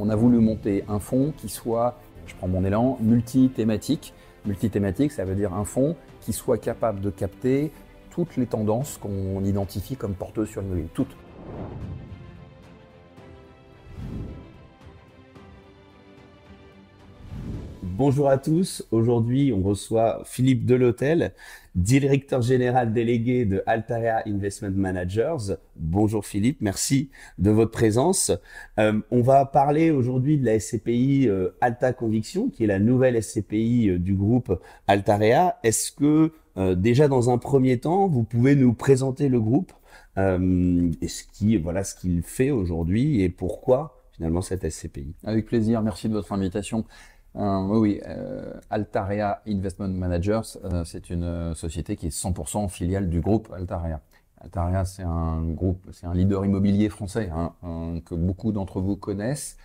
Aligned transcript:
on 0.00 0.08
a 0.08 0.16
voulu 0.16 0.38
monter 0.38 0.84
un 0.88 0.98
fonds 0.98 1.32
qui 1.36 1.48
soit, 1.48 1.98
je 2.26 2.34
prends 2.34 2.48
mon 2.48 2.64
élan, 2.64 2.96
multi-thématique. 3.00 4.14
Multi-thématique, 4.46 5.12
ça 5.12 5.24
veut 5.24 5.34
dire 5.34 5.52
un 5.52 5.64
fonds 5.64 5.94
qui 6.20 6.32
soit 6.32 6.56
capable 6.56 7.00
de 7.00 7.10
capter 7.10 7.70
toutes 8.10 8.36
les 8.36 8.46
tendances 8.46 8.98
qu'on 8.98 9.44
identifie 9.44 9.96
comme 9.96 10.14
porteuses 10.14 10.48
sur 10.48 10.62
l'immobilier. 10.62 10.88
Toutes. 10.94 11.14
Bonjour 18.00 18.30
à 18.30 18.38
tous. 18.38 18.82
Aujourd'hui, 18.92 19.52
on 19.52 19.60
reçoit 19.60 20.22
Philippe 20.24 20.64
Delhotel, 20.64 21.34
directeur 21.74 22.40
général 22.40 22.94
délégué 22.94 23.44
de 23.44 23.62
Altaria 23.66 24.22
Investment 24.26 24.70
Managers. 24.70 25.56
Bonjour 25.76 26.24
Philippe, 26.24 26.62
merci 26.62 27.10
de 27.36 27.50
votre 27.50 27.72
présence. 27.72 28.32
Euh, 28.78 28.98
on 29.10 29.20
va 29.20 29.44
parler 29.44 29.90
aujourd'hui 29.90 30.38
de 30.38 30.46
la 30.46 30.58
SCPI 30.58 31.28
euh, 31.28 31.50
Alta 31.60 31.92
Conviction, 31.92 32.48
qui 32.48 32.64
est 32.64 32.66
la 32.66 32.78
nouvelle 32.78 33.22
SCPI 33.22 33.90
euh, 33.90 33.98
du 33.98 34.14
groupe 34.14 34.58
Altaria. 34.86 35.58
Est-ce 35.62 35.92
que 35.92 36.32
déjà 36.76 37.06
dans 37.06 37.28
un 37.28 37.36
premier 37.36 37.80
temps, 37.80 38.08
vous 38.08 38.22
pouvez 38.22 38.54
nous 38.54 38.72
présenter 38.72 39.28
le 39.28 39.40
groupe 39.42 39.72
et 40.16 41.08
ce 41.08 41.22
qui, 41.32 41.58
voilà, 41.58 41.84
ce 41.84 41.94
qu'il 41.94 42.22
fait 42.22 42.50
aujourd'hui 42.50 43.20
et 43.20 43.28
pourquoi 43.28 44.02
finalement 44.12 44.42
cette 44.42 44.68
SCPI 44.68 45.14
Avec 45.24 45.46
plaisir, 45.46 45.82
merci 45.82 46.08
de 46.08 46.14
votre 46.14 46.32
invitation. 46.32 46.84
Euh, 47.36 47.60
oui, 47.62 47.78
oui. 47.78 48.00
Euh, 48.06 48.52
Altaria 48.70 49.42
Investment 49.46 49.88
Managers, 49.88 50.58
euh, 50.64 50.84
c'est 50.84 51.10
une 51.10 51.54
société 51.54 51.96
qui 51.96 52.06
est 52.06 52.10
100% 52.10 52.68
filiale 52.68 53.08
du 53.08 53.20
groupe 53.20 53.50
Altaria. 53.52 54.00
Altaria, 54.40 54.84
c'est 54.84 55.02
un 55.02 55.42
groupe, 55.42 55.86
c'est 55.92 56.06
un 56.06 56.14
leader 56.14 56.44
immobilier 56.44 56.88
français 56.88 57.30
hein, 57.30 57.52
que 58.06 58.14
beaucoup 58.14 58.52
d'entre 58.52 58.80
vous 58.80 58.96
connaissent, 58.96 59.58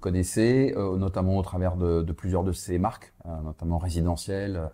connaissez, 0.00 0.74
notamment 0.76 1.36
au 1.36 1.42
travers 1.42 1.76
de, 1.76 2.02
plusieurs 2.10 2.42
de 2.42 2.50
ses 2.50 2.78
marques, 2.78 3.14
notamment 3.44 3.78
résidentielles, 3.78 4.68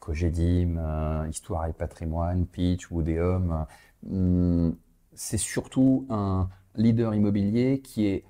Cogedim, 0.00 1.24
Histoire 1.30 1.66
et 1.66 1.72
Patrimoine, 1.72 2.46
Pitch, 2.46 2.90
Woodeum. 2.90 3.66
Hum, 4.10 4.74
c'est 5.14 5.38
surtout 5.38 6.04
un 6.10 6.48
leader 6.74 7.14
immobilier 7.14 7.80
qui 7.80 8.06
est 8.06 8.24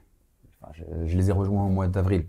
je, 0.72 1.16
les 1.16 1.30
ai 1.30 1.32
rejoints 1.32 1.64
au 1.64 1.70
mois 1.70 1.88
d'avril. 1.88 2.26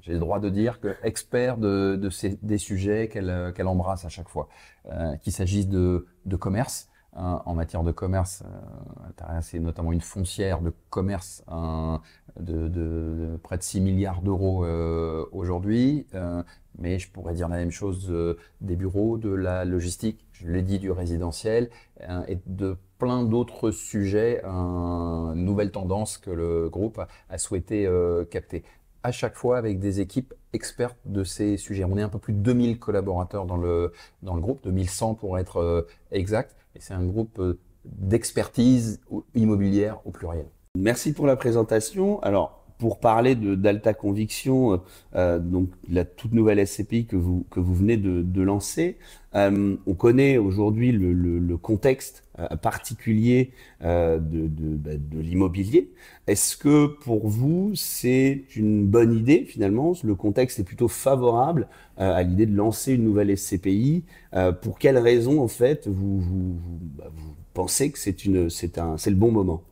J'ai 0.00 0.12
le 0.12 0.18
droit 0.18 0.40
de 0.40 0.48
dire 0.48 0.80
que 0.80 0.94
expert 1.02 1.56
de, 1.58 2.08
ces, 2.10 2.38
des 2.42 2.58
sujets 2.58 3.08
qu'elle 3.08 3.52
qu'elle 3.54 3.68
embrasse 3.68 4.04
à 4.04 4.08
chaque 4.08 4.28
fois, 4.28 4.48
euh, 4.90 5.16
qu'il 5.16 5.32
s'agisse 5.32 5.68
de, 5.68 6.06
de 6.26 6.36
commerce. 6.36 6.88
Hein, 7.12 7.42
en 7.44 7.54
matière 7.54 7.82
de 7.82 7.90
commerce, 7.90 8.44
euh, 8.46 9.40
c'est 9.42 9.58
notamment 9.58 9.90
une 9.90 10.00
foncière 10.00 10.60
de 10.60 10.72
commerce 10.90 11.42
hein, 11.48 12.00
de, 12.38 13.36
près 13.42 13.58
de 13.58 13.62
6 13.62 13.80
milliards 13.80 14.22
d'euros 14.22 14.64
euh, 14.64 15.26
aujourd'hui. 15.32 16.06
Euh, 16.14 16.42
mais 16.78 16.98
je 16.98 17.10
pourrais 17.10 17.34
dire 17.34 17.48
la 17.48 17.56
même 17.56 17.72
chose 17.72 18.06
euh, 18.10 18.38
des 18.60 18.76
bureaux, 18.76 19.18
de 19.18 19.30
la 19.30 19.64
logistique, 19.64 20.24
je 20.32 20.46
l'ai 20.48 20.62
dit, 20.62 20.78
du 20.78 20.90
résidentiel 20.92 21.70
hein, 22.06 22.24
et 22.28 22.38
de 22.46 22.76
plein 22.98 23.24
d'autres 23.24 23.70
sujets, 23.70 24.42
nouvelles 25.34 25.70
tendances 25.70 26.18
que 26.18 26.30
le 26.30 26.68
groupe 26.68 27.00
a 27.30 27.38
souhaité 27.38 27.88
capter 28.30 28.62
à 29.02 29.12
chaque 29.12 29.36
fois 29.36 29.58
avec 29.58 29.78
des 29.78 30.00
équipes 30.00 30.34
expertes 30.52 30.98
de 31.04 31.24
ces 31.24 31.56
sujets. 31.56 31.84
On 31.84 31.96
est 31.96 32.02
un 32.02 32.08
peu 32.08 32.18
plus 32.18 32.32
de 32.32 32.38
2000 32.38 32.78
collaborateurs 32.78 33.46
dans 33.46 33.56
le, 33.56 33.92
dans 34.22 34.34
le 34.34 34.40
groupe, 34.40 34.60
2100 34.64 35.14
pour 35.14 35.38
être 35.38 35.58
euh, 35.58 35.86
exact, 36.10 36.56
et 36.74 36.80
c'est 36.80 36.94
un 36.94 37.04
groupe 37.04 37.38
euh, 37.38 37.58
d'expertise 37.84 39.00
immobilière 39.34 40.00
au 40.04 40.10
pluriel. 40.10 40.46
Merci 40.76 41.12
pour 41.12 41.26
la 41.26 41.36
présentation. 41.36 42.22
Alors, 42.22 42.59
pour 42.80 42.98
parler 42.98 43.34
d'Alta 43.36 43.92
Conviction, 43.92 44.72
euh, 44.72 44.76
euh, 45.14 45.38
donc 45.38 45.68
la 45.88 46.04
toute 46.06 46.32
nouvelle 46.32 46.66
SCPI 46.66 47.04
que 47.06 47.16
vous 47.16 47.44
que 47.50 47.60
vous 47.60 47.74
venez 47.74 47.98
de, 47.98 48.22
de 48.22 48.42
lancer. 48.42 48.96
Euh, 49.36 49.76
on 49.86 49.94
connaît 49.94 50.38
aujourd'hui 50.38 50.90
le, 50.90 51.12
le, 51.12 51.38
le, 51.38 51.56
contexte 51.56 52.24
euh, 52.40 52.48
particulier 52.56 53.52
euh, 53.84 54.18
de, 54.18 54.48
de, 54.48 54.76
bah, 54.76 54.92
de 54.96 55.20
l'immobilier. 55.20 55.90
Est-ce 56.26 56.56
que 56.56 56.86
pour 56.86 57.28
vous 57.28 57.72
c'est 57.74 58.44
une 58.56 58.86
bonne 58.86 59.12
idée 59.14 59.44
finalement 59.44 59.92
Le 60.02 60.14
contexte 60.14 60.58
est 60.58 60.64
plutôt 60.64 60.88
favorable 60.88 61.68
à 61.98 62.22
l'idée 62.22 62.46
de 62.46 62.56
lancer 62.56 62.94
une 62.94 63.04
nouvelle 63.04 63.36
SCPI. 63.36 64.04
pour 64.62 64.78
quelles 64.78 64.98
raisons 64.98 65.40
en 65.42 65.48
fait 65.48 65.86
vous 65.86 66.18
vous, 66.20 66.54
vous, 66.56 66.78
bah, 66.96 67.10
vous 67.14 67.34
pensez 67.52 67.90
que 67.92 67.98
c'est 67.98 68.78
un 68.78 68.96
c'est 68.96 69.10
le 69.10 69.16
bon 69.16 69.30
moment? 69.30 69.62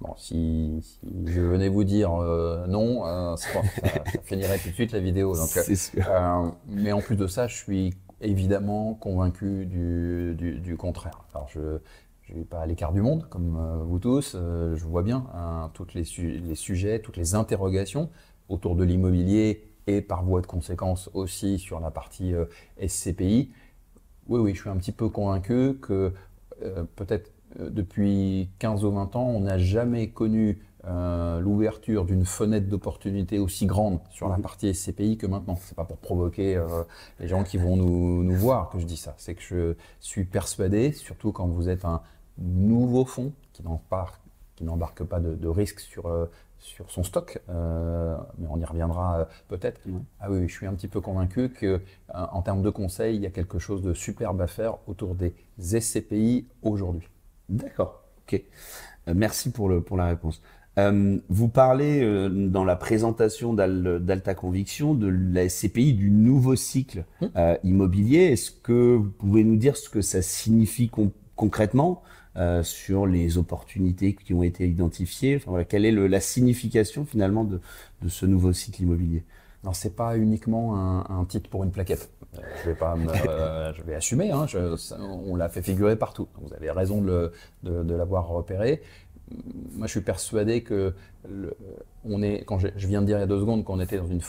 Bon, 0.00 0.14
si, 0.16 0.78
si, 0.80 1.00
je 1.26 1.40
venais 1.40 1.68
vous 1.68 1.82
dire 1.82 2.12
euh, 2.14 2.66
non, 2.68 3.04
euh, 3.06 3.34
ça, 3.36 3.62
finirait 4.24 4.58
tout 4.58 4.68
de 4.68 4.74
suite 4.74 4.92
la 4.92 5.00
vidéo. 5.00 5.34
Donc, 5.34 5.56
euh, 5.56 6.50
mais 6.68 6.92
en 6.92 7.00
plus 7.00 7.16
de 7.16 7.26
ça, 7.26 7.48
je 7.48 7.56
suis 7.56 7.94
évidemment 8.20 8.94
convaincu 8.94 9.66
du, 9.66 10.34
du, 10.36 10.60
du 10.60 10.76
contraire. 10.76 11.24
Alors, 11.34 11.48
je 11.48 11.60
ne 11.60 12.38
vais 12.38 12.44
pas 12.44 12.60
à 12.60 12.66
l'écart 12.66 12.92
du 12.92 13.02
monde, 13.02 13.28
comme 13.28 13.56
euh, 13.58 13.82
vous 13.84 13.98
tous. 13.98 14.34
Euh, 14.36 14.76
je 14.76 14.84
vois 14.84 15.02
bien 15.02 15.26
hein, 15.34 15.70
toutes 15.74 15.94
les, 15.94 16.04
su 16.04 16.38
les 16.38 16.54
sujets, 16.54 17.00
toutes 17.00 17.16
les 17.16 17.34
interrogations 17.34 18.08
autour 18.48 18.76
de 18.76 18.84
l'immobilier 18.84 19.64
et 19.88 20.00
par 20.00 20.22
voie 20.22 20.40
de 20.40 20.46
conséquence 20.46 21.10
aussi 21.12 21.58
sur 21.58 21.80
la 21.80 21.90
partie 21.90 22.34
SCPI. 22.86 23.50
Oui, 24.28 24.40
oui, 24.40 24.54
je 24.54 24.60
suis 24.60 24.70
un 24.70 24.76
petit 24.76 24.92
peu 24.92 25.08
convaincu 25.08 25.78
que 25.80 26.12
peut-être 26.96 27.30
euh, 27.30 27.37
depuis 27.58 28.48
15 28.58 28.84
ou 28.84 28.92
20 28.92 29.16
ans, 29.16 29.26
on 29.26 29.40
n'a 29.40 29.58
jamais 29.58 30.08
connu 30.08 30.58
euh, 30.84 31.40
l'ouverture 31.40 32.04
d'une 32.04 32.24
fenêtre 32.24 32.68
d'opportunité 32.68 33.38
aussi 33.38 33.66
grande 33.66 33.98
sur 34.10 34.28
la 34.28 34.36
mhm. 34.36 34.42
partie 34.42 34.72
SCPI 34.72 35.18
que 35.18 35.26
maintenant. 35.26 35.58
C'est 35.60 35.74
pas 35.74 35.84
pour 35.84 35.98
provoquer 35.98 36.56
euh, 36.56 36.84
les 37.20 37.28
gens 37.28 37.42
qui 37.42 37.58
vont 37.58 37.76
nous, 37.76 38.22
nous, 38.22 38.36
voir 38.36 38.70
que 38.70 38.78
je 38.78 38.86
dis 38.86 38.96
ça. 38.96 39.14
C'est 39.18 39.34
que 39.34 39.42
je 39.42 39.74
suis 40.00 40.24
persuadé, 40.24 40.92
surtout 40.92 41.32
quand 41.32 41.46
vous 41.46 41.68
êtes 41.68 41.84
un 41.84 42.00
nouveau 42.38 43.04
fonds 43.04 43.32
qui 43.52 43.62
n'embarque 43.64 45.02
pas 45.04 45.18
de, 45.18 45.34
de 45.34 45.48
risque 45.48 45.80
sur, 45.80 46.06
euh, 46.06 46.26
sur 46.60 46.90
son 46.90 47.02
stock, 47.02 47.40
euh, 47.48 48.16
mais 48.38 48.46
on 48.48 48.58
y 48.58 48.64
reviendra 48.64 49.28
peut-être. 49.48 49.80
Ah 50.20 50.30
oui, 50.30 50.46
je 50.48 50.52
suis 50.52 50.66
un 50.66 50.74
petit 50.74 50.88
peu 50.88 51.00
convaincu 51.00 51.50
que 51.50 51.80
en 52.14 52.40
termes 52.42 52.62
de 52.62 52.70
conseils, 52.70 53.16
il 53.16 53.22
y 53.22 53.26
a 53.26 53.30
quelque 53.30 53.58
chose 53.58 53.82
de 53.82 53.94
superbe 53.94 54.40
à 54.40 54.46
faire 54.46 54.78
autour 54.86 55.16
des 55.16 55.34
SCPI 55.58 56.46
aujourd'hui. 56.62 57.08
D'accord, 57.48 58.04
ok. 58.22 58.42
Euh, 59.08 59.14
merci 59.16 59.50
pour, 59.50 59.68
le, 59.68 59.80
pour 59.82 59.96
la 59.96 60.06
réponse. 60.06 60.42
Euh, 60.78 61.18
vous 61.28 61.48
parlez 61.48 62.02
euh, 62.02 62.28
dans 62.28 62.64
la 62.64 62.76
présentation 62.76 63.52
d'Alta 63.54 64.34
Conviction 64.34 64.94
de 64.94 65.08
la 65.08 65.48
SCPI 65.48 65.94
du 65.94 66.10
nouveau 66.10 66.56
cycle 66.56 67.04
euh, 67.36 67.56
immobilier. 67.64 68.18
Est-ce 68.26 68.50
que 68.52 68.94
vous 68.96 69.10
pouvez 69.10 69.44
nous 69.44 69.56
dire 69.56 69.76
ce 69.76 69.88
que 69.88 70.00
ça 70.02 70.22
signifie 70.22 70.90
concrètement 71.36 72.02
sur 72.62 73.06
les 73.06 73.36
opportunités 73.36 74.14
qui 74.14 74.32
ont 74.32 74.44
été 74.44 74.68
identifiées? 74.68 75.36
Enfin, 75.36 75.50
voilà, 75.50 75.64
Quelle 75.64 75.84
est 75.84 75.90
le, 75.90 76.06
la 76.06 76.20
signification 76.20 77.04
finalement 77.04 77.42
de, 77.42 77.60
de 78.02 78.08
ce 78.08 78.26
nouveau 78.26 78.52
cycle 78.52 78.82
immobilier? 78.82 79.24
Non, 79.64 79.72
c'est 79.72 79.96
pas 79.96 80.16
uniquement 80.16 80.76
un, 80.76 81.20
un, 81.20 81.24
titre 81.24 81.50
pour 81.50 81.64
une 81.64 81.70
plaquette. 81.70 82.10
Je 82.62 82.70
vais 82.70 82.76
pas, 82.76 82.94
me, 82.94 83.10
euh, 83.28 83.72
je 83.74 83.82
vais 83.82 83.94
assumer. 83.94 84.30
Hein, 84.30 84.46
je, 84.46 84.76
on 84.98 85.34
l'a 85.34 85.48
fait 85.48 85.62
figurer 85.62 85.96
partout. 85.96 86.28
Vous 86.40 86.54
avez 86.54 86.70
raison 86.70 87.00
de, 87.02 87.32
de, 87.64 87.82
de 87.82 87.94
l'avoir 87.94 88.28
repéré. 88.28 88.82
Moi, 89.72 89.86
je 89.86 89.90
suis 89.90 90.00
persuadé 90.00 90.62
que 90.62 90.94
le, 91.28 91.54
on 92.04 92.22
est, 92.22 92.44
quand 92.44 92.58
je, 92.58 92.68
je, 92.76 92.86
viens 92.86 93.02
de 93.02 93.06
dire 93.06 93.18
il 93.18 93.20
y 93.20 93.24
a 93.24 93.26
deux 93.26 93.40
secondes 93.40 93.64
qu'on 93.64 93.80
était 93.80 93.98
dans 93.98 94.06
une 94.06 94.20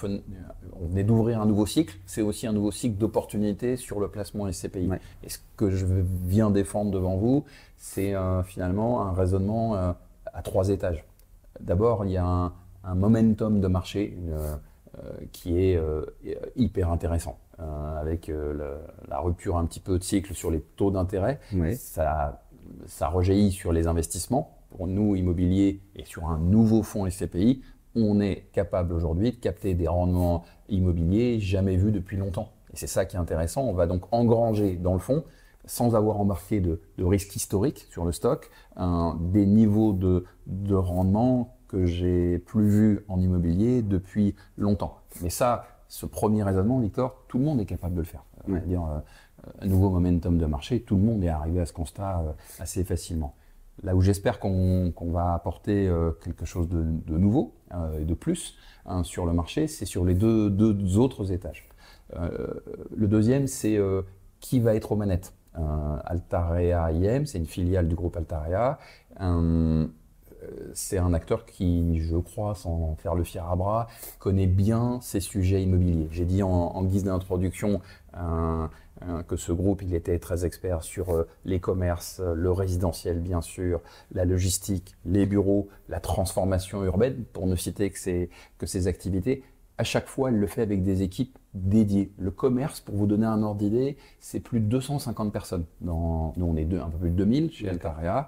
on 0.82 0.88
venait 0.88 1.04
d'ouvrir 1.04 1.42
un 1.42 1.46
nouveau 1.46 1.66
cycle. 1.66 1.96
C'est 2.06 2.22
aussi 2.22 2.48
un 2.48 2.54
nouveau 2.54 2.72
cycle 2.72 2.98
d'opportunités 2.98 3.78
sur 3.78 4.00
le 4.00 4.10
placement 4.10 4.52
SCPI. 4.52 4.88
Ouais. 4.88 5.00
Et 5.24 5.30
ce 5.30 5.40
que 5.56 5.70
je 5.70 5.86
viens 6.26 6.50
défendre 6.50 6.92
devant 6.92 7.18
vous, 7.18 7.46
c'est 7.78 8.16
euh, 8.16 8.44
finalement 8.44 9.04
un 9.04 9.14
raisonnement 9.14 9.76
euh, 9.76 9.94
à 10.34 10.42
trois 10.42 10.70
étages. 10.70 11.06
D'abord, 11.60 12.06
il 12.06 12.12
y 12.12 12.18
a 12.18 12.26
un, 12.26 12.54
un 12.84 12.96
momentum 12.96 13.62
de 13.62 13.68
marché, 13.68 14.16
une, 14.18 14.34
euh, 14.34 14.56
qui 15.32 15.64
est 15.64 15.78
euh, 15.78 16.06
hyper 16.56 16.92
intéressant. 16.92 17.40
Euh, 17.60 18.00
avec 18.00 18.28
le, 18.28 18.78
la 19.10 19.20
rupture 19.20 19.58
un 19.58 19.66
petit 19.66 19.82
peu 19.82 19.98
de 19.98 20.04
cycle 20.04 20.34
sur 20.34 20.50
les 20.50 20.62
taux 20.62 20.92
d'intérêt, 20.92 21.40
oui. 21.54 21.76
ça, 21.76 22.44
ça 22.86 23.10
rejaillit 23.10 23.52
sur 23.52 23.74
les 23.74 23.88
investissements. 23.88 24.58
Pour 24.70 24.88
nous, 24.88 25.16
immobiliers, 25.16 25.82
et 25.96 26.06
sur 26.06 26.30
un 26.30 26.38
nouveau 26.40 26.84
fonds 26.84 27.10
SCPI, 27.10 27.62
on 27.96 28.22
est 28.22 28.48
capable 28.54 28.94
aujourd'hui 28.94 29.32
de 29.32 29.36
capter 29.36 29.74
des 29.74 29.88
rendements 29.88 30.44
immobiliers 30.70 31.40
jamais 31.40 31.76
vus 31.76 31.92
depuis 31.92 32.18
longtemps. 32.18 32.54
Et 32.74 32.78
c'est 32.78 32.88
ça 32.88 33.06
qui 33.06 33.16
est 33.16 33.20
intéressant. 33.20 33.64
On 33.64 33.74
va 33.74 33.88
donc 33.88 34.04
engranger 34.12 34.76
dans 34.76 34.94
le 34.94 35.00
fond, 35.00 35.24
sans 35.66 35.96
avoir 35.96 36.20
embarqué 36.20 36.62
de, 36.62 36.80
de 36.98 37.04
risque 37.04 37.36
historique 37.36 37.88
sur 37.90 38.06
le 38.06 38.12
stock, 38.12 38.50
un, 38.76 39.18
des 39.20 39.46
niveaux 39.46 39.94
de, 39.94 40.26
de 40.48 40.76
rendement 40.76 41.58
que 41.70 41.86
j'ai 41.86 42.40
plus 42.40 42.68
vu 42.68 43.06
en 43.08 43.22
immobilier 43.22 43.82
depuis 43.82 44.36
longtemps. 44.58 44.98
Mais 45.22 45.30
ça, 45.30 45.68
ce 45.88 46.06
premier 46.06 46.44
raisonnement, 46.44 46.80
Victor, 46.80 47.24
tout 47.28 47.38
le 47.38 47.46
monde 47.46 47.62
est 47.62 47.66
capable 47.66 47.96
de 47.96 48.02
le 48.02 48.06
faire. 48.06 48.24
Dire, 48.66 48.84
euh, 48.84 49.00
un 49.62 49.68
nouveau 49.68 49.90
momentum 49.90 50.38
de 50.38 50.46
marché, 50.46 50.82
tout 50.82 50.96
le 50.96 51.04
monde 51.04 51.24
est 51.24 51.30
arrivé 51.30 51.62
à 51.62 51.66
ce 51.66 51.74
constat 51.74 52.20
euh, 52.20 52.32
assez 52.60 52.84
facilement. 52.84 53.36
là 53.84 53.96
où 53.96 54.02
j'espère 54.02 54.40
qu'on 54.40 54.94
va 55.00 55.34
apporter 55.34 55.90
quelque 56.22 56.46
chose 56.46 56.68
de, 56.68 57.18
nouveau 57.18 57.54
et 57.98 58.04
de 58.04 58.14
plus 58.14 58.58
hein, 58.86 59.04
sur 59.04 59.26
le 59.26 59.32
marché, 59.32 59.68
c'est 59.68 59.86
sur 59.86 60.04
les 60.04 60.16
deux, 60.16 60.50
deux 60.50 60.98
autres 60.98 61.32
étages. 61.32 61.70
le 62.14 63.08
deuxième, 63.08 63.48
c'est 63.48 63.80
qui 64.42 64.60
va 64.60 64.76
être 64.76 64.92
aux 64.92 64.98
manettes? 64.98 65.34
Altarea 66.06 66.92
IM, 66.92 67.26
c'est 67.26 67.38
une 67.38 67.46
filiale 67.46 67.88
du 67.88 67.96
groupe 67.96 68.18
Altarea. 68.18 68.80
Euh, 70.44 70.72
c'est 70.74 70.98
un 70.98 71.14
acteur 71.14 71.46
qui, 71.46 72.00
je 72.00 72.18
crois, 72.18 72.56
sans 72.56 72.96
faire 72.96 73.16
le 73.16 73.24
fier 73.24 73.46
à 73.50 73.56
bras, 73.56 73.88
connaît 74.20 74.48
bien 74.48 75.00
ces 75.02 75.20
sujets 75.20 75.62
immobiliers. 75.64 76.08
J'ai 76.12 76.26
dit 76.26 76.44
en, 76.44 76.84
guise 76.84 77.04
d'introduction 77.04 77.82
que 79.28 79.38
ce 79.38 79.52
groupe, 79.52 79.82
était 79.82 80.20
très 80.20 80.46
expert 80.46 80.84
sur 80.84 81.12
euh, 81.12 81.28
les 81.46 81.60
commerces, 81.60 82.20
le 82.20 82.52
résidentiel 82.52 83.20
bien 83.20 83.42
sûr, 83.42 83.82
la 84.12 84.26
logistique, 84.26 84.96
les 85.06 85.26
bureaux, 85.26 85.70
la 85.88 86.00
transformation 86.00 86.84
urbaine, 86.84 87.24
pour 87.32 87.48
ne 87.48 87.56
citer 87.56 87.90
que 87.92 88.66
ces 88.66 88.88
activités 88.88 89.44
à 89.80 89.86
chaque 89.86 90.08
fois, 90.08 90.28
elle 90.28 90.38
le 90.38 90.46
fait 90.46 90.62
avec 90.62 90.84
des 90.84 91.04
équipes 91.04 91.38
dédiées. 91.54 92.12
Le 92.20 92.32
commerce, 92.32 92.82
pour 92.82 92.96
vous 92.96 93.08
donner 93.08 93.26
un 93.26 93.42
ordre 93.42 93.60
d'idée, 93.60 93.96
c'est 94.20 94.42
plus 94.42 94.60
de 94.60 94.66
250 94.66 95.32
personnes. 95.32 95.64
Dans, 95.80 96.34
nous, 96.36 96.46
on 96.46 96.58
est 96.58 96.66
deux, 96.66 96.82
un 96.82 96.90
peu 96.90 96.98
plus 96.98 97.12
de 97.12 97.16
2000 97.16 97.50
chez 97.54 97.70
Altaria, 97.70 98.28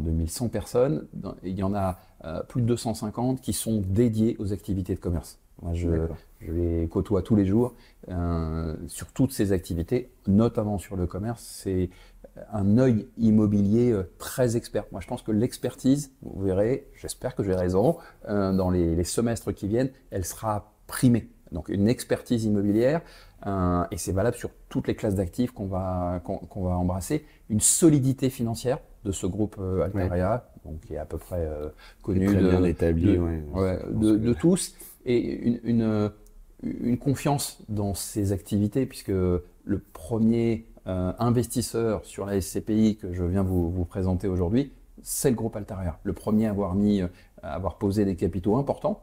2100 0.00 0.48
personnes. 0.48 1.06
il 1.42 1.54
y 1.54 1.62
en 1.62 1.74
a 1.74 1.98
euh, 2.24 2.42
plus 2.44 2.62
de 2.62 2.66
250 2.68 3.42
qui 3.42 3.52
sont 3.52 3.84
dédiées 3.86 4.36
aux 4.38 4.54
activités 4.54 4.94
de 4.94 4.98
commerce. 4.98 5.38
Moi, 5.60 5.74
je, 5.74 6.08
les 6.40 6.88
côtoie 6.88 7.20
tous 7.20 7.36
les 7.36 7.44
jours 7.44 7.74
euh, 8.08 8.74
sur 8.88 9.08
toutes 9.08 9.32
ces 9.32 9.52
activités, 9.52 10.10
notamment 10.26 10.78
sur 10.78 10.96
le 10.96 11.06
commerce. 11.06 11.44
C'est 11.62 11.90
un 12.54 12.78
œil 12.78 13.06
immobilier 13.18 13.92
euh, 13.92 14.10
très 14.16 14.56
expert. 14.56 14.84
Moi, 14.92 15.02
je 15.02 15.08
pense 15.08 15.20
que 15.20 15.32
l'expertise, 15.32 16.10
vous 16.22 16.42
verrez, 16.42 16.88
j'espère 16.94 17.34
que 17.34 17.42
j'ai 17.42 17.54
raison, 17.54 17.98
dans 18.26 18.70
les, 18.70 18.96
les 18.96 19.04
semestres 19.04 19.52
qui 19.52 19.68
viennent, 19.68 19.90
elle 20.10 20.24
sera 20.24 20.72
primé. 20.86 21.28
Donc 21.52 21.68
une 21.68 21.88
expertise 21.88 22.44
immobilière, 22.44 23.02
euh, 23.46 23.84
et 23.90 23.98
c'est 23.98 24.12
valable 24.12 24.36
sur 24.36 24.50
toutes 24.68 24.88
les 24.88 24.94
classes 24.94 25.14
d'actifs 25.14 25.52
qu'on 25.52 25.66
va, 25.66 26.20
qu'on, 26.24 26.62
va 26.62 26.76
embrasser, 26.76 27.24
une 27.50 27.60
solidité 27.60 28.30
financière 28.30 28.78
de 29.04 29.12
ce 29.12 29.26
groupe 29.26 29.56
euh, 29.60 29.82
Altaria, 29.82 30.48
donc 30.64 30.80
qui 30.80 30.94
est 30.94 30.98
à 30.98 31.04
peu 31.04 31.18
près 31.18 31.46
euh, 31.46 31.68
connu 32.02 32.26
très 32.26 32.36
de, 32.36 32.50
bien 32.50 32.64
établi, 32.64 33.16
de, 33.16 34.16
de, 34.16 34.32
tous, 34.32 34.74
et 35.04 35.18
une, 35.18 35.60
une, 35.62 36.10
une, 36.62 36.98
confiance 36.98 37.58
dans 37.68 37.94
ces 37.94 38.32
activités, 38.32 38.86
puisque 38.86 39.08
le 39.08 39.78
premier 39.92 40.66
investisseur 40.86 42.04
sur 42.04 42.26
la 42.26 42.40
SCPI 42.40 42.96
que 42.96 43.12
je 43.12 43.24
viens 43.24 43.42
vous, 43.42 43.70
vous 43.72 43.84
présenter 43.84 44.28
aujourd'hui, 44.28 44.72
c'est 45.02 45.30
le 45.30 45.36
groupe 45.36 45.56
Altaria, 45.56 45.98
le 46.04 46.12
premier 46.12 46.46
à 46.46 46.50
avoir 46.50 46.76
mis 46.76 47.02
avoir 47.42 47.76
posé 47.76 48.04
des 48.04 48.16
capitaux 48.16 48.56
importants, 48.56 49.02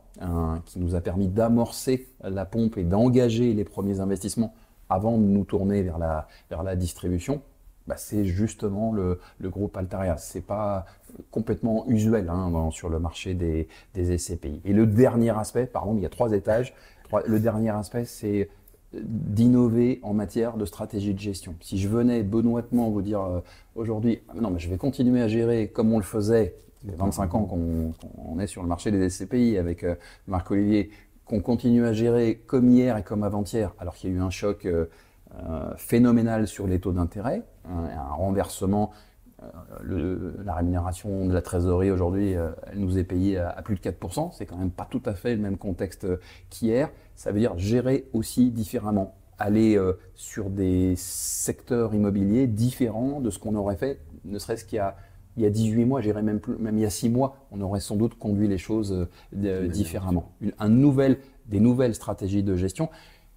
qui 0.66 0.80
nous 0.80 0.96
a 0.96 1.02
permis 1.02 1.28
d'amorcer 1.28 2.10
la 2.24 2.46
pompe 2.46 2.78
et 2.78 2.84
d'engager 2.84 3.54
les 3.54 3.64
premiers 3.64 4.00
investissements 4.00 4.54
avant 4.90 5.18
de 5.18 5.24
nous 5.24 5.44
tourner 5.44 5.82
vers 5.82 5.98
la, 5.98 6.28
vers 6.50 6.64
la 6.64 6.76
distribution. 6.76 7.42
Bah, 7.88 7.96
c'est 7.98 8.26
justement 8.26 8.94
le, 8.94 9.20
le, 9.40 9.50
groupe 9.50 9.76
Altaria. 9.76 10.18
C'est 10.18 10.46
pas 10.46 10.86
complètement 11.32 11.86
usuel 11.88 12.30
hein, 12.30 12.70
sur 12.72 12.88
le 12.90 12.98
marché 12.98 13.34
des, 13.34 13.68
des 13.94 14.18
SCPI. 14.18 14.62
Et 14.64 14.72
le 14.72 14.86
dernier 14.86 15.38
aspect, 15.38 15.66
pardon, 15.66 15.96
il 15.96 16.02
y 16.02 16.06
a 16.06 16.10
trois 16.10 16.32
étages. 16.32 16.74
Le 17.28 17.40
dernier 17.40 17.70
aspect, 17.70 18.06
c'est 18.06 18.50
d'innover 18.94 20.00
en 20.04 20.14
matière 20.14 20.58
de 20.58 20.66
stratégie 20.66 21.14
de 21.14 21.20
gestion. 21.20 21.56
Si 21.62 21.78
je 21.78 21.88
venais 21.88 22.24
benoîtement 22.24 22.90
vous 22.90 23.02
dire 23.02 23.22
euh, 23.22 23.40
aujourd'hui, 23.76 24.20
ah, 24.30 24.34
non, 24.40 24.50
mais 24.50 24.60
je 24.60 24.70
vais 24.70 24.78
continuer 24.78 25.22
à 25.22 25.28
gérer 25.28 25.68
comme 25.68 25.92
on 25.94 25.98
le 25.98 26.04
faisait 26.04 26.56
ça 26.84 26.92
fait 26.92 26.98
25 26.98 27.36
ans 27.36 27.46
qu'on 27.46 28.40
est 28.40 28.48
sur 28.48 28.62
le 28.62 28.68
marché 28.68 28.92
des 28.92 29.10
SCPI 29.10 29.58
avec 29.58 29.84
euh, 29.84 29.96
Marc 30.28 30.52
Olivier, 30.52 30.92
qu'on 31.26 31.40
continue 31.40 31.86
à 31.86 31.94
gérer 31.94 32.42
comme 32.46 32.70
hier 32.70 32.98
et 32.98 33.04
comme 33.04 33.24
avant-hier, 33.24 33.74
alors 33.80 33.96
qu'il 33.96 34.10
y 34.10 34.14
a 34.14 34.18
eu 34.18 34.20
un 34.20 34.30
choc 34.30 34.66
euh, 34.66 34.86
phénoménal 35.78 36.48
sur 36.48 36.68
les 36.68 36.80
taux 36.80 36.92
d'intérêt, 36.92 37.42
un, 37.70 38.14
renversement. 38.14 38.92
La 39.84 40.54
rémunération 40.54 41.28
de 41.28 41.34
la 41.34 41.42
trésorerie 41.42 41.92
aujourd'hui, 41.92 42.32
elle 42.32 42.80
nous 42.80 42.98
est 42.98 43.04
payée 43.04 43.38
à, 43.38 43.62
plus 43.64 43.76
de 43.76 43.82
4%. 43.82 44.32
C'est 44.34 44.46
quand 44.46 44.58
même 44.58 44.72
pas 44.72 44.88
tout 44.90 45.02
à 45.06 45.14
fait 45.14 45.36
le 45.36 45.42
même 45.42 45.58
contexte 45.58 46.08
qu'hier. 46.50 46.90
Ça 47.16 47.32
veut 47.32 47.40
dire 47.40 47.58
gérer 47.58 48.08
aussi 48.14 48.52
différemment 48.52 49.16
aller 49.40 49.80
sur 50.16 50.50
des 50.50 50.94
secteurs 50.96 51.94
immobiliers 51.94 52.48
différents 52.48 53.20
de 53.20 53.30
ce 53.30 53.40
qu'on 53.40 53.56
aurait 53.56 53.78
fait, 53.78 54.00
ne 54.26 54.40
serait-ce 54.40 54.64
qu'il 54.64 54.78
y 54.78 54.80
a 54.80 54.96
il 55.38 55.44
y 55.44 55.46
a 55.46 55.50
18 55.50 55.86
mois, 55.86 56.02
j'irais 56.02 56.22
même, 56.22 56.40
même 56.60 56.78
il 56.78 56.82
y 56.82 56.86
a 56.86 56.90
6 56.90 57.10
mois, 57.10 57.48
on 57.52 57.62
aurait 57.62 57.80
sans 57.80 57.96
doute 57.96 58.16
conduit 58.16 58.48
les 58.48 58.58
choses 58.58 59.08
euh, 59.36 59.68
différemment. 59.68 60.32
un 60.60 60.70
nouvel, 60.70 61.18
des 61.48 61.60
nouvelles 61.60 61.96
stratégies 61.96 62.44
de 62.44 62.56
gestion. 62.56 62.90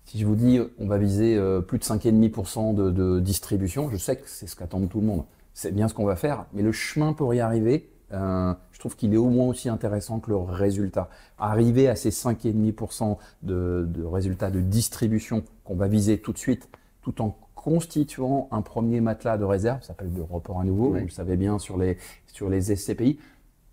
Si 0.05 0.19
je 0.19 0.27
vous 0.27 0.37
dis 0.37 0.61
on 0.79 0.87
va 0.87 0.99
viser 0.99 1.37
euh, 1.37 1.61
plus 1.61 1.79
de 1.79 1.85
5,5% 1.85 2.75
de, 2.75 2.91
de 2.91 3.21
distribution, 3.21 3.91
je 3.91 3.97
sais 3.97 4.17
que 4.17 4.29
c'est 4.29 4.47
ce 4.47 4.55
qu'attend 4.55 4.87
tout 4.87 5.01
le 5.01 5.07
monde. 5.07 5.25
C'est 5.57 5.73
bien 5.73 5.89
ce 5.89 5.95
qu'on 5.95 6.05
va 6.05 6.17
faire, 6.17 6.45
mais 6.53 6.61
le 6.61 6.71
chemin 6.71 7.15
pour 7.15 7.33
y 7.33 7.41
arriver, 7.41 7.89
euh, 8.13 8.53
je 8.73 8.79
trouve 8.79 8.95
qu'il 8.95 9.15
est 9.15 9.17
au 9.17 9.31
moins 9.31 9.47
aussi 9.47 9.71
intéressant 9.71 10.21
que 10.21 10.29
le 10.29 10.37
résultat. 10.37 11.09
Arriver 11.39 11.89
à 11.89 11.97
ces 11.97 12.11
5,5% 12.11 13.17
de, 13.43 13.89
de 13.89 14.05
résultats 14.05 14.51
de 14.51 14.61
distribution 14.61 15.45
qu'on 15.65 15.75
va 15.75 15.89
viser 15.89 16.19
tout 16.19 16.35
de 16.35 16.39
suite, 16.39 16.69
tout 17.01 17.23
en 17.23 17.39
constituant 17.55 18.49
un 18.53 18.61
premier 18.61 19.01
matelas 19.01 19.39
de 19.39 19.45
réserve, 19.45 19.81
ça 19.81 19.89
s'appelle 19.89 20.13
de 20.13 20.21
report 20.21 20.61
à 20.61 20.65
nouveau, 20.65 20.91
vous 20.91 21.01
le 21.01 21.09
savez 21.09 21.39
bien 21.39 21.59
sur 21.59 21.79
les, 21.79 21.97
sur 22.27 22.51
les 22.51 22.77
SCPI. 22.77 23.19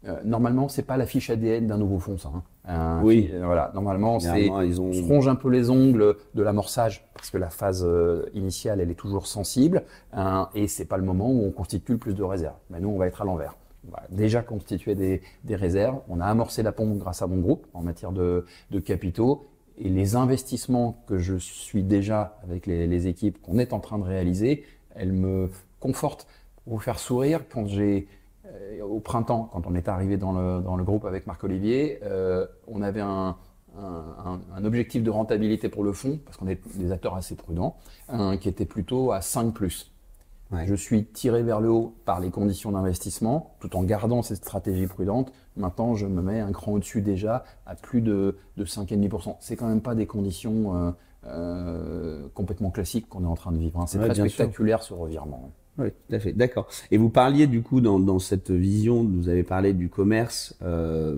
Euh, 0.05 0.19
normalement, 0.25 0.67
c'est 0.67 0.83
pas 0.83 0.97
la 0.97 1.05
fiche 1.05 1.29
ADN 1.29 1.67
d'un 1.67 1.77
nouveau 1.77 1.99
fonds, 1.99 2.17
ça. 2.17 2.29
Hein. 2.67 3.01
oui. 3.03 3.31
voilà. 3.41 3.71
Normalement, 3.73 4.19
c'est 4.19 4.47
ils 4.47 4.81
ont... 4.81 4.87
on 4.87 4.93
se 4.93 5.01
ronge 5.01 5.27
un 5.27 5.35
peu 5.35 5.49
les 5.49 5.69
ongles 5.69 6.15
de 6.33 6.43
l'amorçage 6.43 7.07
parce 7.13 7.29
que 7.29 7.37
la 7.37 7.49
phase 7.49 7.85
euh, 7.87 8.25
initiale, 8.33 8.81
elle 8.81 8.91
est 8.91 8.95
toujours 8.95 9.27
sensible 9.27 9.83
hein, 10.11 10.49
et 10.55 10.67
c'est 10.67 10.85
pas 10.85 10.97
le 10.97 11.03
moment 11.03 11.31
où 11.31 11.45
on 11.45 11.51
constitue 11.51 11.93
le 11.93 11.97
plus 11.97 12.13
de 12.13 12.23
réserves. 12.23 12.55
Mais 12.69 12.79
nous, 12.79 12.89
on 12.89 12.97
va 12.97 13.07
être 13.07 13.21
à 13.21 13.25
l'envers. 13.25 13.55
On 13.87 13.91
va 13.91 14.03
déjà 14.09 14.41
constituer 14.41 14.95
des, 14.95 15.21
des, 15.43 15.55
réserves. 15.55 15.99
On 16.09 16.19
a 16.19 16.25
amorcé 16.25 16.63
la 16.63 16.71
pompe 16.71 16.97
grâce 16.97 17.21
à 17.21 17.27
mon 17.27 17.37
groupe 17.37 17.65
en 17.73 17.81
matière 17.81 18.11
de, 18.13 18.45
de 18.71 18.79
capitaux 18.79 19.45
et 19.77 19.89
les 19.89 20.15
investissements 20.15 21.03
que 21.07 21.17
je 21.17 21.35
suis 21.37 21.83
déjà 21.83 22.37
avec 22.43 22.67
les, 22.67 23.07
équipes 23.07 23.41
qu'on 23.41 23.57
est 23.57 23.73
en 23.73 23.79
train 23.79 23.97
de 23.97 24.03
réaliser, 24.03 24.63
elles 24.95 25.13
me 25.13 25.49
confortent. 25.79 26.27
Pour 26.63 26.73
vous 26.73 26.79
faire 26.79 26.99
sourire, 26.99 27.41
quand 27.49 27.67
j'ai 27.67 27.97
euh, 27.97 28.05
au 28.81 28.99
printemps, 28.99 29.49
quand 29.51 29.65
on 29.67 29.75
est 29.75 29.87
arrivé 29.87 30.17
dans 30.17 30.31
le, 30.31 30.61
dans 30.61 30.75
le 30.75 30.83
groupe 30.83 31.05
avec 31.05 31.27
Marc-Olivier, 31.27 31.99
euh, 32.03 32.45
on 32.67 32.81
avait 32.81 33.01
un, 33.01 33.35
un, 33.77 34.39
un, 34.55 34.65
objectif 34.65 35.03
de 35.03 35.09
rentabilité 35.09 35.69
pour 35.69 35.83
le 35.83 35.93
fonds, 35.93 36.19
parce 36.23 36.37
qu'on 36.37 36.47
est 36.47 36.59
des 36.77 36.91
acteurs 36.91 37.15
assez 37.15 37.35
prudents, 37.35 37.77
qui 38.39 38.49
était 38.49 38.65
plutôt 38.65 39.11
à 39.11 39.21
5 39.21 39.53
plus. 39.53 39.93
Je 40.65 40.75
suis 40.75 41.05
tiré 41.05 41.43
vers 41.43 41.59
le 41.59 41.69
haut 41.69 41.95
par 42.05 42.19
les 42.19 42.29
conditions 42.29 42.71
d'investissement, 42.71 43.55
tout 43.59 43.75
en 43.75 43.83
gardant 43.83 44.21
cette 44.21 44.37
stratégie 44.37 44.87
prudente. 44.87 45.31
Maintenant, 45.57 45.95
je 45.95 46.05
me 46.05 46.21
mets 46.21 46.39
un 46.39 46.51
cran 46.51 46.73
au-dessus 46.73 47.01
déjà 47.01 47.43
à 47.65 47.75
plus 47.75 48.01
de, 48.01 48.37
de 48.57 48.65
5,5%. 48.65 49.37
C'est 49.39 49.55
quand 49.55 49.67
même 49.67 49.81
pas 49.81 49.95
des 49.95 50.05
conditions 50.05 50.75
euh, 50.75 50.91
euh, 51.25 52.27
complètement 52.33 52.69
classiques 52.69 53.09
qu'on 53.09 53.23
est 53.23 53.27
en 53.27 53.35
train 53.35 53.51
de 53.51 53.57
vivre. 53.57 53.79
Hein. 53.79 53.87
C'est 53.87 53.99
très 53.99 54.13
spectaculaire 54.13 54.83
ce 54.83 54.93
revirement. 54.93 55.51
Oui, 55.79 55.87
tout 55.89 56.15
à 56.15 56.19
fait. 56.19 56.33
D'accord. 56.33 56.67
Et 56.91 56.97
vous 56.97 57.09
parliez 57.09 57.47
du 57.47 57.63
coup 57.63 57.81
dans, 57.81 57.99
dans 57.99 58.19
cette 58.19 58.51
vision, 58.51 59.03
vous 59.03 59.27
avez 59.27 59.41
parlé 59.41 59.73
du 59.73 59.89
commerce, 59.89 60.55
euh, 60.61 61.17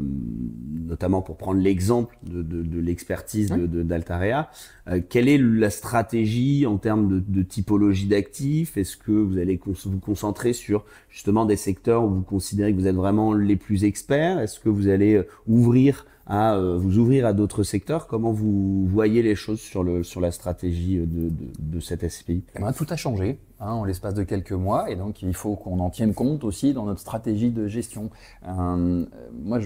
notamment 0.87 1.21
pour 1.21 1.35
prendre 1.35 1.59
l'exemple 1.59 2.17
de, 2.23 2.41
de, 2.41 2.63
de 2.63 2.79
l'expertise 2.79 3.49
de 3.49 3.83
d'Altarea. 3.83 4.49
Euh, 4.87 5.01
quelle 5.07 5.27
est 5.27 5.37
la 5.37 5.69
stratégie 5.69 6.65
en 6.65 6.77
termes 6.77 7.09
de, 7.09 7.19
de 7.19 7.43
typologie 7.43 8.07
d'actifs? 8.07 8.77
Est-ce 8.77 8.95
que 8.95 9.11
vous 9.11 9.37
allez 9.37 9.59
vous 9.65 9.99
concentrer 9.99 10.53
sur 10.53 10.85
justement 11.09 11.45
des 11.45 11.57
secteurs 11.57 12.05
où 12.05 12.09
vous 12.09 12.21
considérez 12.21 12.73
que 12.73 12.79
vous 12.79 12.87
êtes 12.87 12.95
vraiment 12.95 13.33
les 13.33 13.57
plus 13.57 13.83
experts? 13.83 14.39
Est-ce 14.39 14.61
que 14.61 14.69
vous 14.69 14.87
allez 14.87 15.15
euh, 15.15 15.27
ouvrir 15.47 16.05
à 16.27 16.55
euh, 16.55 16.77
vous 16.77 16.97
ouvrir 16.97 17.25
à 17.25 17.33
d'autres 17.33 17.63
secteurs? 17.63 18.07
Comment 18.07 18.31
vous 18.31 18.87
voyez 18.87 19.21
les 19.21 19.35
choses 19.35 19.59
sur, 19.59 19.83
le, 19.83 20.03
sur 20.03 20.21
la 20.21 20.31
stratégie 20.31 20.95
de, 20.95 21.05
de, 21.05 21.31
de 21.59 21.79
cette 21.81 22.07
SPI 22.09 22.43
eh 22.55 22.59
ben, 22.61 22.71
Tout 22.71 22.87
a 22.89 22.95
changé 22.95 23.37
hein, 23.59 23.71
en 23.71 23.83
l'espace 23.83 24.13
de 24.13 24.23
quelques 24.23 24.51
mois 24.51 24.89
et 24.89 24.95
donc 24.95 25.21
il 25.21 25.33
faut 25.33 25.55
qu'on 25.55 25.79
en 25.79 25.89
tienne 25.89 26.13
compte 26.13 26.43
aussi 26.43 26.73
dans 26.73 26.85
notre 26.85 26.99
stratégie 26.99 27.51
de 27.51 27.67
gestion. 27.67 28.09
Euh, 28.47 29.05
moi, 29.33 29.59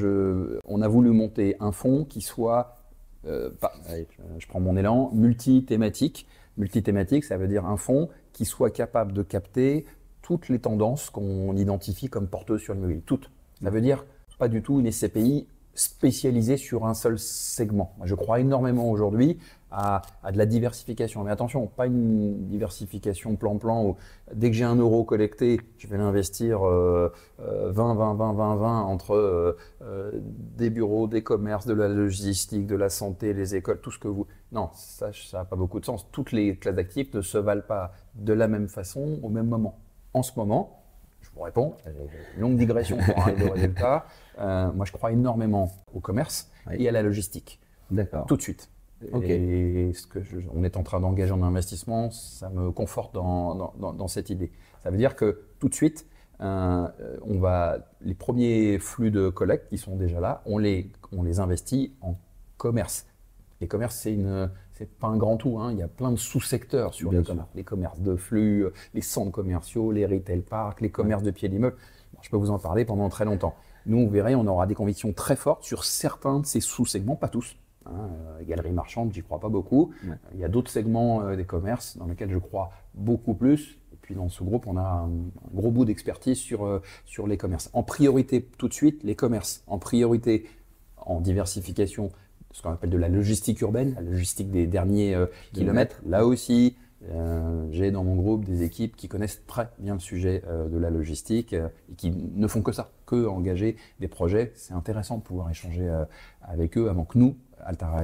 on 0.66 0.82
a 0.82 0.88
voulu 0.88 1.12
monter 1.12 1.56
un 1.60 1.72
fonds 1.72 2.06
qui 2.06 2.22
soit, 2.22 2.76
euh, 3.26 3.50
je 4.38 4.48
prends 4.48 4.60
mon 4.60 4.78
élan, 4.78 5.12
multi-thématique. 5.14 6.28
Multi-thématique, 6.58 7.24
ça 7.24 7.38
veut 7.38 7.48
dire 7.48 7.66
un 7.66 7.78
fonds 7.78 8.10
qui 8.34 8.46
soit 8.46 8.70
capable 8.70 9.14
de 9.14 9.24
capter 9.24 9.86
toutes 10.22 10.50
les 10.50 10.60
tendances 10.60 11.10
qu'on 11.10 11.56
identifie 11.56 12.10
comme 12.10 12.28
porteuses 12.28 12.62
sur 12.62 12.74
l'immobilier. 12.74 13.02
Toutes. 13.06 13.32
Ça 13.64 13.70
veut 13.70 13.82
dire 13.82 14.06
pas 14.40 14.48
du 14.48 14.62
tout 14.62 14.80
une 14.80 14.92
SCPI 14.92 15.48
spécialisé 15.76 16.58
sur 16.58 16.86
un 16.86 16.94
seul 16.94 17.20
segment. 17.20 17.94
Je 18.04 18.16
crois 18.16 18.40
énormément 18.40 18.90
aujourd'hui 18.90 19.38
à, 19.72 20.02
de 20.32 20.38
la 20.38 20.46
diversification. 20.46 21.24
Mais 21.24 21.32
attention, 21.32 21.68
pas 21.68 21.86
une 21.86 22.48
diversification 22.48 23.36
plan-plan 23.36 23.86
où 23.86 23.98
dès 24.34 24.50
que 24.50 24.56
j'ai 24.56 24.66
un 24.66 24.76
euro 24.76 25.04
collecté, 25.04 25.60
je 25.78 25.88
vais 25.88 25.98
l'investir 25.98 26.62
20, 26.62 27.94
20, 27.94 28.14
20, 28.16 28.34
20, 28.34 28.56
20 28.56 28.82
entre 28.82 29.14
euh, 29.14 29.58
euh, 29.82 30.12
des 30.58 30.70
bureaux, 30.70 31.08
des 31.08 31.24
commerces, 31.24 31.66
de 31.66 31.74
la 31.74 31.88
logistique, 31.88 32.68
de 32.68 32.76
la 32.76 32.90
santé, 32.90 33.34
les 33.34 33.56
écoles, 33.56 33.80
tout 33.82 33.92
ce 33.92 34.00
que 34.00 34.08
vous... 34.08 34.28
Non, 34.52 34.70
ça 34.74 35.12
n'a 35.34 35.46
pas 35.46 35.56
beaucoup 35.56 35.80
de 35.80 35.86
sens. 35.86 36.10
Toutes 36.12 36.32
les 36.32 36.58
classes 36.58 36.76
d'actifs 36.76 37.14
ne 37.14 37.22
se 37.22 37.38
valent 37.38 37.64
pas 37.68 37.94
de 38.16 38.34
la 38.34 38.48
même 38.48 38.68
façon 38.68 39.20
au 39.22 39.30
même 39.30 39.48
moment. 39.48 39.80
En 40.14 40.24
ce 40.24 40.32
moment, 40.38 40.84
je 41.22 41.30
vous 41.36 41.42
réponds, 41.42 41.76
longue 42.38 42.58
digression 42.58 42.98
pour 42.98 43.20
arriver 43.22 43.50
au 43.50 43.54
résultat. 43.54 44.06
Euh, 44.40 44.72
moi, 44.72 44.86
je 44.86 44.92
crois 44.92 45.12
énormément 45.12 45.72
au 45.94 46.00
commerce 46.00 46.50
et 46.72 46.88
à 46.88 46.92
la 46.92 47.04
logistique. 47.04 47.60
D'accord. 47.92 48.26
Tout 48.26 48.38
de 48.38 48.42
suite. 48.42 48.70
Et 49.02 49.94
ce 49.94 50.08
que 50.08 50.20
on 50.54 50.64
est 50.64 50.76
en 50.78 50.84
train 50.84 51.00
d'engager 51.00 51.32
en 51.32 51.42
investissement, 51.42 52.12
ça 52.12 52.50
me 52.50 52.72
conforte 52.72 53.14
dans, 53.14 53.74
dans, 53.78 54.08
cette 54.08 54.30
idée. 54.30 54.52
Ça 54.84 54.90
veut 54.90 54.98
dire 54.98 55.16
que 55.16 55.42
tout 55.60 55.70
de 55.70 55.74
suite, 55.74 56.06
euh, 56.42 56.88
on 57.22 57.40
va, 57.40 57.80
les 58.02 58.14
premiers 58.14 58.78
flux 58.80 59.12
de 59.12 59.30
collecte 59.30 59.70
qui 59.70 59.78
sont 59.78 59.96
déjà 59.96 60.20
là, 60.20 60.42
on 60.46 60.58
les, 60.58 60.92
on 61.16 61.24
les 61.24 61.40
investit 61.40 61.94
en 62.02 62.16
commerce. 62.58 63.06
Les 63.62 63.68
commerces, 63.68 63.96
c'est 63.96 64.14
une, 64.14 64.50
c'est 64.74 64.90
pas 64.90 65.08
un 65.08 65.18
grand 65.18 65.38
tout. 65.38 65.60
Hein. 65.60 65.72
Il 65.72 65.78
y 65.78 65.82
a 65.82 65.88
plein 65.88 66.12
de 66.12 66.18
sous-secteurs 66.18 66.94
sur 66.94 67.12
les 67.12 67.24
commerces. 67.24 67.50
Les 67.56 67.64
commerces 67.64 68.00
de 68.00 68.16
flux, 68.16 68.66
les 68.94 69.02
centres 69.02 69.32
commerciaux, 69.32 69.92
les 69.92 70.06
retail 70.06 70.42
parks, 70.42 70.82
les 70.82 70.92
commerces 70.92 71.24
de 71.24 71.32
pieds 71.32 71.50
d'immeuble. 71.50 71.78
je 72.22 72.30
peux 72.30 72.38
vous 72.38 72.52
en 72.52 72.60
parler 72.60 72.86
pendant 72.86 73.10
très 73.10 73.26
longtemps. 73.26 73.56
Nous, 73.86 74.06
vous 74.06 74.10
verrez, 74.10 74.36
on 74.36 74.46
aura 74.46 74.68
des 74.68 74.76
convictions 74.76 75.14
très 75.14 75.36
fortes 75.36 75.64
sur 75.64 75.84
certains 75.84 76.40
de 76.40 76.46
ces 76.46 76.60
sous-segments, 76.60 77.16
pas 77.16 77.30
tous. 77.30 77.58
Hein, 77.90 78.10
euh, 78.40 78.44
galerie 78.44 78.72
marchande, 78.72 79.14
j'y 79.14 79.22
crois 79.22 79.40
pas 79.40 79.50
beaucoup. 79.50 79.92
Il 80.34 80.40
y 80.40 80.44
a 80.44 80.48
d'autres 80.48 80.72
segments 80.72 81.22
euh, 81.22 81.36
des 81.36 81.46
commerces 81.46 81.98
dans 81.98 82.06
lesquels 82.06 82.32
je 82.32 82.38
crois 82.38 82.72
beaucoup 82.94 83.34
plus. 83.34 83.80
Et 83.94 83.98
puis 84.02 84.16
dans 84.16 84.30
ce 84.30 84.44
groupe, 84.44 84.68
on 84.68 84.78
a 84.78 84.82
un, 84.82 85.10
gros 85.54 85.72
bout 85.72 85.86
d'expertise 85.86 86.38
sur, 86.38 86.66
euh, 86.66 86.82
sur 87.06 87.28
les 87.28 87.38
commerces. 87.38 87.70
En 87.74 87.84
priorité, 87.84 88.48
tout 88.58 88.68
de 88.68 88.74
suite, 88.74 89.04
les 89.04 89.16
commerces. 89.16 89.64
En 89.68 89.80
priorité, 89.80 90.48
en 90.98 91.20
diversification, 91.20 92.12
ce 92.52 92.62
qu'on 92.62 92.72
appelle 92.72 92.90
de 92.90 92.98
la 92.98 93.10
logistique 93.10 93.62
urbaine, 93.62 93.94
la 93.96 94.02
logistique 94.02 94.52
des 94.52 94.68
derniers 94.68 95.16
kilomètres. 95.54 96.02
Là 96.06 96.26
aussi, 96.26 96.76
j'ai 97.70 97.92
dans 97.92 98.04
mon 98.04 98.16
groupe 98.16 98.44
des 98.44 98.64
équipes 98.64 98.96
qui 98.96 99.08
connaissent 99.08 99.46
très 99.46 99.70
bien 99.78 99.94
le 99.94 100.00
sujet 100.00 100.42
de 100.48 100.78
la 100.78 100.90
logistique 100.90 101.54
et 101.54 101.96
qui 101.96 102.12
ne 102.12 102.48
font 102.48 102.64
que 102.64 102.72
ça, 102.72 102.90
que 103.06 103.28
engager 103.28 103.78
des 104.00 104.08
projets. 104.08 104.52
C'est 104.56 104.74
intéressant 104.74 105.18
de 105.18 105.22
pouvoir 105.22 105.52
échanger 105.52 105.88
avec 106.42 106.76
eux 106.76 106.90
avant 106.90 107.06
que 107.06 107.20
nous, 107.20 107.38
Altara 107.66 108.04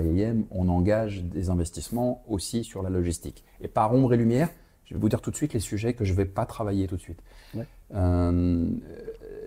on 0.51 0.69
engage 0.69 1.23
des 1.23 1.49
investissements 1.49 2.23
aussi 2.27 2.63
sur 2.63 2.83
la 2.83 2.89
logistique. 2.89 3.43
Et 3.61 3.67
par 3.67 3.93
ombre 3.93 4.13
et 4.13 4.17
lumière, 4.17 4.49
je 4.85 4.93
vais 4.93 4.99
vous 4.99 5.09
dire 5.09 5.21
tout 5.21 5.31
de 5.31 5.35
suite 5.35 5.53
les 5.53 5.59
sujets 5.59 5.93
que 5.93 6.05
je 6.05 6.11
ne 6.11 6.17
vais 6.17 6.25
pas 6.25 6.45
travailler 6.45 6.87
tout 6.87 6.95
de 6.95 7.01
suite. 7.01 7.21
Euh, 7.93 8.69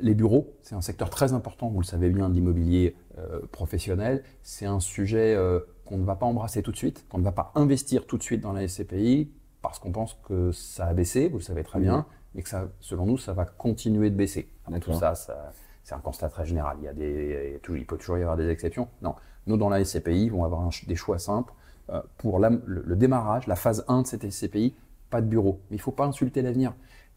les 0.00 0.14
bureaux, 0.14 0.54
c'est 0.62 0.74
un 0.74 0.80
secteur 0.80 1.10
très 1.10 1.32
important, 1.32 1.68
vous 1.68 1.80
le 1.80 1.86
savez 1.86 2.10
bien, 2.10 2.28
d'immobilier 2.28 2.96
euh, 3.18 3.40
professionnel. 3.52 4.22
C'est 4.42 4.66
un 4.66 4.80
sujet 4.80 5.34
euh, 5.34 5.60
qu'on 5.84 5.98
ne 5.98 6.04
va 6.04 6.16
pas 6.16 6.26
embrasser 6.26 6.62
tout 6.62 6.72
de 6.72 6.76
suite, 6.76 7.06
qu'on 7.08 7.18
ne 7.18 7.24
va 7.24 7.32
pas 7.32 7.52
investir 7.54 8.06
tout 8.06 8.18
de 8.18 8.22
suite 8.22 8.40
dans 8.40 8.52
la 8.52 8.66
SCPI, 8.66 9.30
parce 9.62 9.78
qu'on 9.78 9.92
pense 9.92 10.18
que 10.26 10.52
ça 10.52 10.86
a 10.86 10.94
baissé, 10.94 11.28
vous 11.28 11.38
le 11.38 11.42
savez 11.42 11.62
très 11.62 11.80
bien, 11.80 12.06
et 12.34 12.42
que 12.42 12.48
ça, 12.48 12.68
selon 12.80 13.06
nous, 13.06 13.18
ça 13.18 13.32
va 13.32 13.44
continuer 13.44 14.10
de 14.10 14.16
baisser. 14.16 14.50
Tout 14.80 14.92
ça, 14.94 15.14
ça 15.14 15.52
c'est 15.88 15.94
un 15.94 16.00
constat 16.00 16.28
très 16.28 16.44
général. 16.44 16.76
Il, 16.80 16.84
y 16.84 16.88
a 16.88 16.92
des, 16.92 17.60
il 17.70 17.86
peut 17.86 17.96
toujours 17.96 18.18
y 18.18 18.20
avoir 18.20 18.36
des 18.36 18.50
exceptions. 18.50 18.88
Non, 19.00 19.14
nous, 19.46 19.56
dans 19.56 19.70
la 19.70 19.82
SCPI, 19.82 20.28
vont 20.28 20.44
avoir 20.44 20.68
des 20.86 20.96
choix 20.96 21.18
simples. 21.18 21.54
Euh, 21.88 22.02
pour 22.18 22.38
le, 22.38 22.94
démarrage, 22.94 23.46
la 23.46 23.56
phase 23.56 23.86
1 23.88 24.02
de 24.02 24.06
cette 24.06 24.30
SCPI, 24.30 24.74
pas 25.08 25.22
de 25.22 25.26
bureau. 25.26 25.62
Mais 25.70 25.76
il 25.76 25.78
ne 25.78 25.82
faut 25.82 25.92
pas 25.92 26.04
insulter 26.04 26.42
l'avenir. 26.42 26.74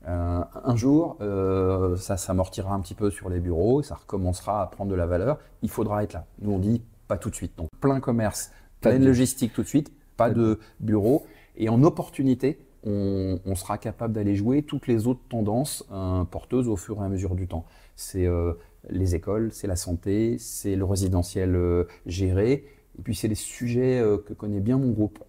Euh, 0.07 0.41
un 0.63 0.75
jour, 0.77 1.17
euh, 1.19 1.97
ça 1.97 2.15
s'amortira 2.15 2.73
un 2.73 2.79
petit 2.79 2.95
peu 2.95 3.11
sur 3.11 3.29
les 3.29 3.41
bureaux, 3.41 3.83
ça 3.83 3.95
recommencera 3.95 4.61
à 4.61 4.67
prendre 4.67 4.89
de 4.89 4.95
la 4.95 5.05
valeur. 5.05 5.37
Il 5.63 5.69
faudra 5.69 6.01
être 6.03 6.13
là. 6.13 6.25
Nous, 6.39 6.53
on 6.53 6.59
dit 6.59 6.81
pas 7.09 7.17
tout 7.17 7.29
de 7.29 7.35
suite. 7.35 7.57
Donc, 7.57 7.67
plein 7.81 7.99
commerce, 7.99 8.51
pleine 8.79 9.03
logistique 9.03 9.51
tout 9.51 9.63
de 9.63 9.67
suite, 9.67 9.91
pas 10.15 10.29
de 10.29 10.61
bureau. 10.79 11.25
Et 11.57 11.67
en 11.67 11.83
opportunité, 11.83 12.65
on, 12.85 13.53
sera 13.53 13.77
capable 13.77 14.13
d'aller 14.13 14.35
jouer 14.35 14.63
toutes 14.63 14.87
les 14.87 15.05
autres 15.05 15.21
tendances 15.29 15.85
porteuses 16.31 16.67
au 16.67 16.77
fur 16.77 16.99
et 16.99 17.05
à 17.05 17.09
mesure 17.09 17.35
du 17.35 17.47
temps 17.47 17.65
c'est 18.01 18.25
euh, 18.25 18.53
les 18.89 19.15
écoles, 19.15 19.49
c'est 19.51 19.67
la 19.67 19.75
santé, 19.75 20.37
c'est 20.39 20.75
le 20.75 20.85
résidentiel 20.85 21.55
euh, 21.55 21.85
géré. 22.05 22.65
Et 22.99 23.03
puis 23.03 23.15
c'est 23.15 23.29
des 23.29 23.35
sujets 23.35 23.99
euh, 23.99 24.17
que 24.17 24.33
connaît 24.33 24.59
bien 24.59 24.77
mon 24.77 24.89
groupe 24.89 25.23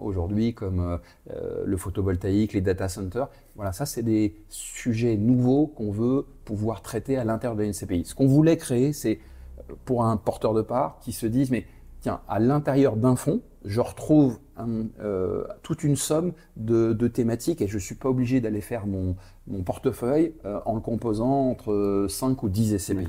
aujourd'hui, 0.00 0.54
comme 0.54 0.98
le 1.26 1.76
photovoltaïque, 1.76 2.54
les 2.54 2.60
data 2.60 2.88
centers. 2.88 3.28
Voilà, 3.54 3.72
ça 3.72 3.84
c'est 3.84 4.02
des 4.02 4.34
sujets 4.48 5.16
nouveaux 5.16 5.66
qu'on 5.66 5.90
veut 5.90 6.24
pouvoir 6.44 6.80
traiter 6.80 7.18
à 7.18 7.24
l'intérieur 7.24 7.56
de 7.56 7.64
l'NCPI. 7.64 8.04
Ce 8.06 8.14
qu'on 8.14 8.26
voulait 8.26 8.56
créer, 8.56 8.92
c'est 8.92 9.18
pour 9.84 10.04
un 10.04 10.16
porteur 10.16 10.54
de 10.54 10.62
part 10.62 10.98
qui 11.00 11.12
se 11.12 11.26
dise, 11.26 11.50
mais 11.50 11.66
tiens, 12.00 12.20
à 12.28 12.40
l'intérieur 12.40 12.96
d'un 12.96 13.16
fonds, 13.16 13.42
je 13.64 13.80
retrouve 13.80 14.38
euh, 15.00 15.44
toute 15.62 15.84
une 15.84 15.96
somme 15.96 16.32
de, 16.56 16.92
thématiques 17.08 17.60
et 17.62 17.68
je 17.68 17.74
ne 17.74 17.80
suis 17.80 17.94
pas 17.94 18.08
obligé 18.08 18.40
d'aller 18.40 18.60
faire 18.60 18.86
mon, 18.86 19.16
portefeuille 19.64 20.34
euh, 20.44 20.60
en 20.66 20.74
le 20.74 20.80
composant 20.80 21.50
entre 21.50 22.06
5 22.08 22.42
ou 22.42 22.48
10 22.48 22.78
SCPI. 22.78 23.08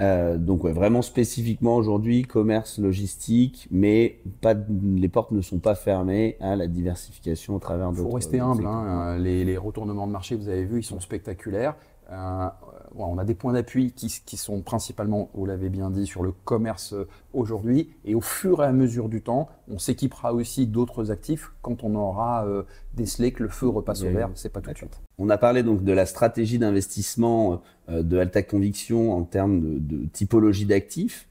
Euh, 0.00 0.36
donc 0.36 0.64
vraiment 0.64 1.02
spécifiquement 1.02 1.76
aujourd'hui, 1.76 2.22
commerce, 2.22 2.78
logistique, 2.78 3.68
mais 3.70 4.18
pas, 4.40 4.54
les 4.54 5.08
portes 5.08 5.30
ne 5.30 5.42
sont 5.42 5.58
pas 5.58 5.76
fermées 5.76 6.36
à 6.40 6.56
la 6.56 6.66
diversification 6.66 7.54
au 7.54 7.58
travers 7.60 7.90
d'autres. 7.90 8.00
Il 8.00 8.10
faut 8.10 8.16
rester 8.16 8.40
humble. 8.40 8.66
Hein, 8.66 9.18
les, 9.18 9.44
les, 9.44 9.56
retournements 9.56 10.08
de 10.08 10.12
marché, 10.12 10.34
vous 10.34 10.48
avez 10.48 10.64
vu, 10.64 10.80
ils 10.80 10.84
sont 10.84 10.98
spectaculaires 10.98 11.76
on 12.10 13.18
a 13.18 13.24
des 13.24 13.34
points 13.34 13.52
d'appui 13.52 13.92
qui, 13.92 14.36
sont 14.36 14.60
principalement, 14.60 15.30
vous 15.34 15.46
l'avez 15.46 15.68
bien 15.68 15.90
dit, 15.90 16.06
sur 16.06 16.22
le 16.22 16.32
commerce 16.32 16.92
euh, 16.92 17.08
aujourd'hui. 17.32 17.90
Et 18.04 18.14
au 18.14 18.20
fur 18.20 18.62
et 18.62 18.66
à 18.66 18.72
mesure 18.72 19.08
du 19.08 19.22
temps, 19.22 19.48
on 19.68 19.78
s'équipera 19.78 20.34
aussi 20.34 20.66
d'autres 20.66 21.10
actifs 21.10 21.52
quand 21.62 21.84
on 21.84 21.94
aura 21.94 22.46
euh, 22.46 22.62
décelé 22.94 23.32
que 23.32 23.42
le 23.42 23.48
feu 23.48 23.68
repasse 23.68 24.02
au 24.02 24.10
vert. 24.10 24.30
C'est 24.34 24.52
pas 24.52 24.60
tout 24.60 24.70
de 24.70 24.76
suite. 24.76 25.00
On 25.18 25.30
a 25.30 25.38
parlé 25.38 25.62
donc 25.62 25.84
de 25.84 25.92
la 25.92 26.06
stratégie 26.06 26.58
d'investissement 26.58 27.62
euh, 27.88 28.02
de 28.02 28.18
Alta 28.18 28.42
Conviction 28.42 29.12
en 29.12 29.22
termes 29.22 29.78
de, 29.80 30.06
typologie 30.12 30.66
d'actifs. 30.66 31.28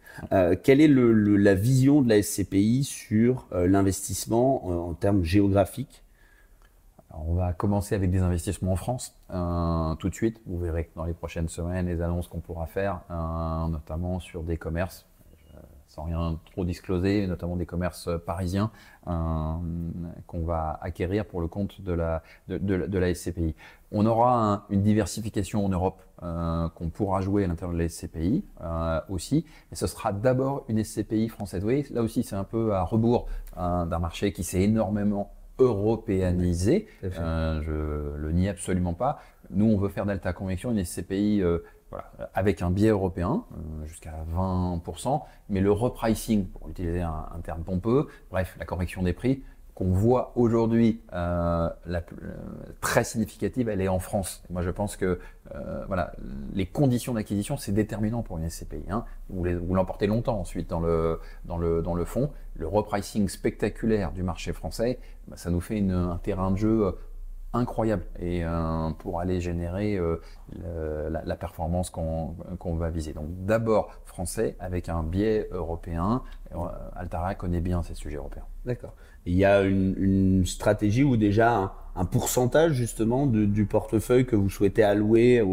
quelle 0.63 0.81
est 0.81 0.87
la 0.89 1.55
vision 1.55 2.01
de 2.01 2.09
la 2.09 2.21
SCPI 2.21 2.83
sur 2.83 3.47
l'investissement 3.53 4.89
en 4.89 4.93
termes 4.93 5.23
géographiques 5.23 6.03
on 7.13 7.33
va 7.33 7.53
commencer 7.53 7.95
avec 7.95 8.11
des 8.11 8.19
investissements 8.19 8.73
en 8.73 8.75
France 8.75 9.15
euh, 9.31 9.95
tout 9.95 10.09
de 10.09 10.15
suite. 10.15 10.41
Vous 10.45 10.59
verrez 10.59 10.89
dans 10.95 11.05
les 11.05 11.13
prochaines 11.13 11.49
semaines 11.49 11.87
les 11.87 12.01
annonces 12.01 12.27
qu'on 12.27 12.39
pourra 12.39 12.65
faire, 12.67 13.01
euh, 13.09 13.67
notamment 13.67 14.19
sur 14.19 14.43
des 14.43 14.57
commerces, 14.57 15.07
euh, 15.55 15.59
sans 15.87 16.03
rien 16.03 16.39
trop 16.51 16.65
discloser, 16.65 17.27
notamment 17.27 17.55
des 17.55 17.65
commerces 17.65 18.09
parisiens 18.25 18.71
qu'on 19.03 20.45
va 20.45 20.79
acquérir 20.81 21.25
pour 21.25 21.41
le 21.41 21.47
compte 21.47 21.81
de 21.81 21.91
la, 21.91 22.21
de, 22.47 23.13
SCPI. 23.13 23.55
On 23.91 24.05
aura 24.05 24.65
une 24.69 24.83
diversification 24.83 25.65
en 25.65 25.69
Europe 25.69 26.01
qu'on 26.19 26.89
pourra 26.91 27.21
jouer 27.21 27.43
à 27.45 27.47
l'intérieur 27.47 27.73
de 27.73 27.81
la 27.81 27.89
SCPI 27.89 28.45
aussi, 29.09 29.43
et 29.71 29.75
ce 29.75 29.87
sera 29.87 30.13
d'abord 30.13 30.65
une 30.69 30.83
SCPI 30.83 31.29
française. 31.29 31.65
Là 31.91 32.03
aussi 32.03 32.21
c'est 32.21 32.35
un 32.35 32.43
peu 32.43 32.75
à 32.75 32.83
rebours 32.83 33.27
d'un 33.57 33.99
marché 33.99 34.31
qui 34.31 34.43
s'est 34.43 34.61
énormément 34.61 35.31
européanisé. 35.61 36.87
Euh, 37.03 37.61
je 37.61 38.17
le 38.17 38.31
nie 38.31 38.49
absolument 38.49 38.93
pas. 38.93 39.21
Nous, 39.49 39.65
on 39.65 39.77
veut 39.77 39.89
faire 39.89 40.05
d'Alta 40.05 40.33
Convection 40.33 40.71
une 40.71 40.83
SCPI 40.83 41.41
euh, 41.41 41.59
avec 42.33 42.61
un 42.61 42.71
biais 42.71 42.89
européen, 42.89 43.43
euh, 43.53 43.85
jusqu'à 43.85 44.13
20%, 44.35 45.21
mais 45.49 45.59
le 45.59 45.71
repricing, 45.71 46.47
pour 46.47 46.69
utiliser 46.69 47.01
un, 47.01 47.27
un, 47.35 47.39
terme 47.41 47.63
pompeux, 47.63 48.07
bref, 48.29 48.55
la 48.59 48.65
correction 48.65 49.03
des 49.03 49.13
prix, 49.13 49.43
qu'on 49.81 49.93
voit 49.93 50.31
aujourd'hui 50.35 51.01
euh, 51.11 51.67
la, 51.87 52.03
très 52.81 53.03
significative, 53.03 53.67
elle 53.67 53.81
est 53.81 53.87
en 53.87 53.97
France. 53.97 54.43
moi, 54.51 54.61
je 54.61 54.69
pense 54.69 54.95
que 54.95 55.19
euh, 55.55 55.85
voilà, 55.87 56.13
les 56.53 56.67
conditions 56.67 57.15
d'acquisition, 57.15 57.57
c'est 57.57 57.71
déterminant 57.71 58.21
pour 58.21 58.37
une 58.37 58.47
SCPI. 58.47 58.91
Hein. 58.91 59.05
Vous, 59.29 59.73
l'emportez 59.73 60.05
longtemps 60.05 60.39
ensuite 60.39 60.69
dans 60.69 60.81
le, 60.81 61.19
dans, 61.45 61.57
le, 61.57 61.81
dans 61.81 61.95
le 61.95 62.05
fond. 62.05 62.29
Le 62.55 62.67
repricing 62.67 63.27
spectaculaire 63.27 64.11
du 64.11 64.21
marché 64.21 64.53
français, 64.53 64.99
bah, 65.27 65.35
ça 65.35 65.49
nous 65.49 65.61
fait 65.61 65.79
un 65.79 66.19
terrain 66.21 66.51
de 66.51 66.57
jeu 66.57 66.95
incroyable 67.53 68.03
et 68.19 68.43
pour 68.99 69.19
aller 69.19 69.41
générer 69.41 69.99
la, 70.53 71.35
performance 71.35 71.89
qu'on 71.89 72.75
va 72.75 72.89
viser. 72.89 73.13
Donc 73.13 73.27
d'abord 73.45 73.91
français 74.05 74.55
avec 74.59 74.89
un 74.89 75.03
biais 75.03 75.47
européen. 75.51 76.21
Altara 76.95 77.35
connaît 77.35 77.61
bien 77.61 77.83
ces 77.83 77.95
sujets 77.95 78.17
européens. 78.17 78.45
D'accord. 78.65 78.93
Il 79.25 79.35
y 79.35 79.45
a 79.45 79.61
une, 79.61 80.45
stratégie 80.45 81.03
ou 81.03 81.15
déjà 81.15 81.73
un, 81.95 82.05
pourcentage 82.05 82.73
justement 82.73 83.27
du 83.27 83.65
portefeuille 83.65 84.25
que 84.25 84.35
vous 84.35 84.49
souhaitez 84.49 84.83
allouer 84.83 85.43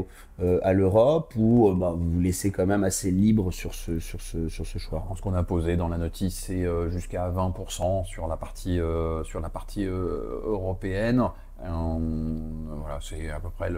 euh, 0.40 0.60
à 0.62 0.72
l'Europe 0.72 1.34
ou 1.36 1.68
euh, 1.68 1.74
bah, 1.74 1.92
vous 1.96 2.10
vous 2.12 2.20
laissez 2.20 2.50
quand 2.50 2.64
même 2.64 2.84
assez 2.84 3.10
libre 3.10 3.50
sur 3.50 3.74
ce, 3.74 3.98
sur 3.98 4.20
ce, 4.20 4.48
sur 4.48 4.66
ce 4.66 4.78
choix? 4.78 5.06
Ce 5.16 5.20
qu'on 5.20 5.34
a 5.34 5.42
posé 5.42 5.76
dans 5.76 5.88
la 5.88 5.98
notice, 5.98 6.44
c'est 6.46 6.64
euh, 6.64 6.90
jusqu'à 6.90 7.30
20% 7.30 8.04
sur 8.06 8.26
la 8.26 8.36
partie, 8.36 8.78
sur 9.24 9.40
la 9.40 9.50
partie 9.50 9.84
européenne. 9.84 11.24
Voilà, 11.60 12.98
c'est 13.00 13.30
à 13.30 13.40
peu 13.40 13.50
près 13.50 13.70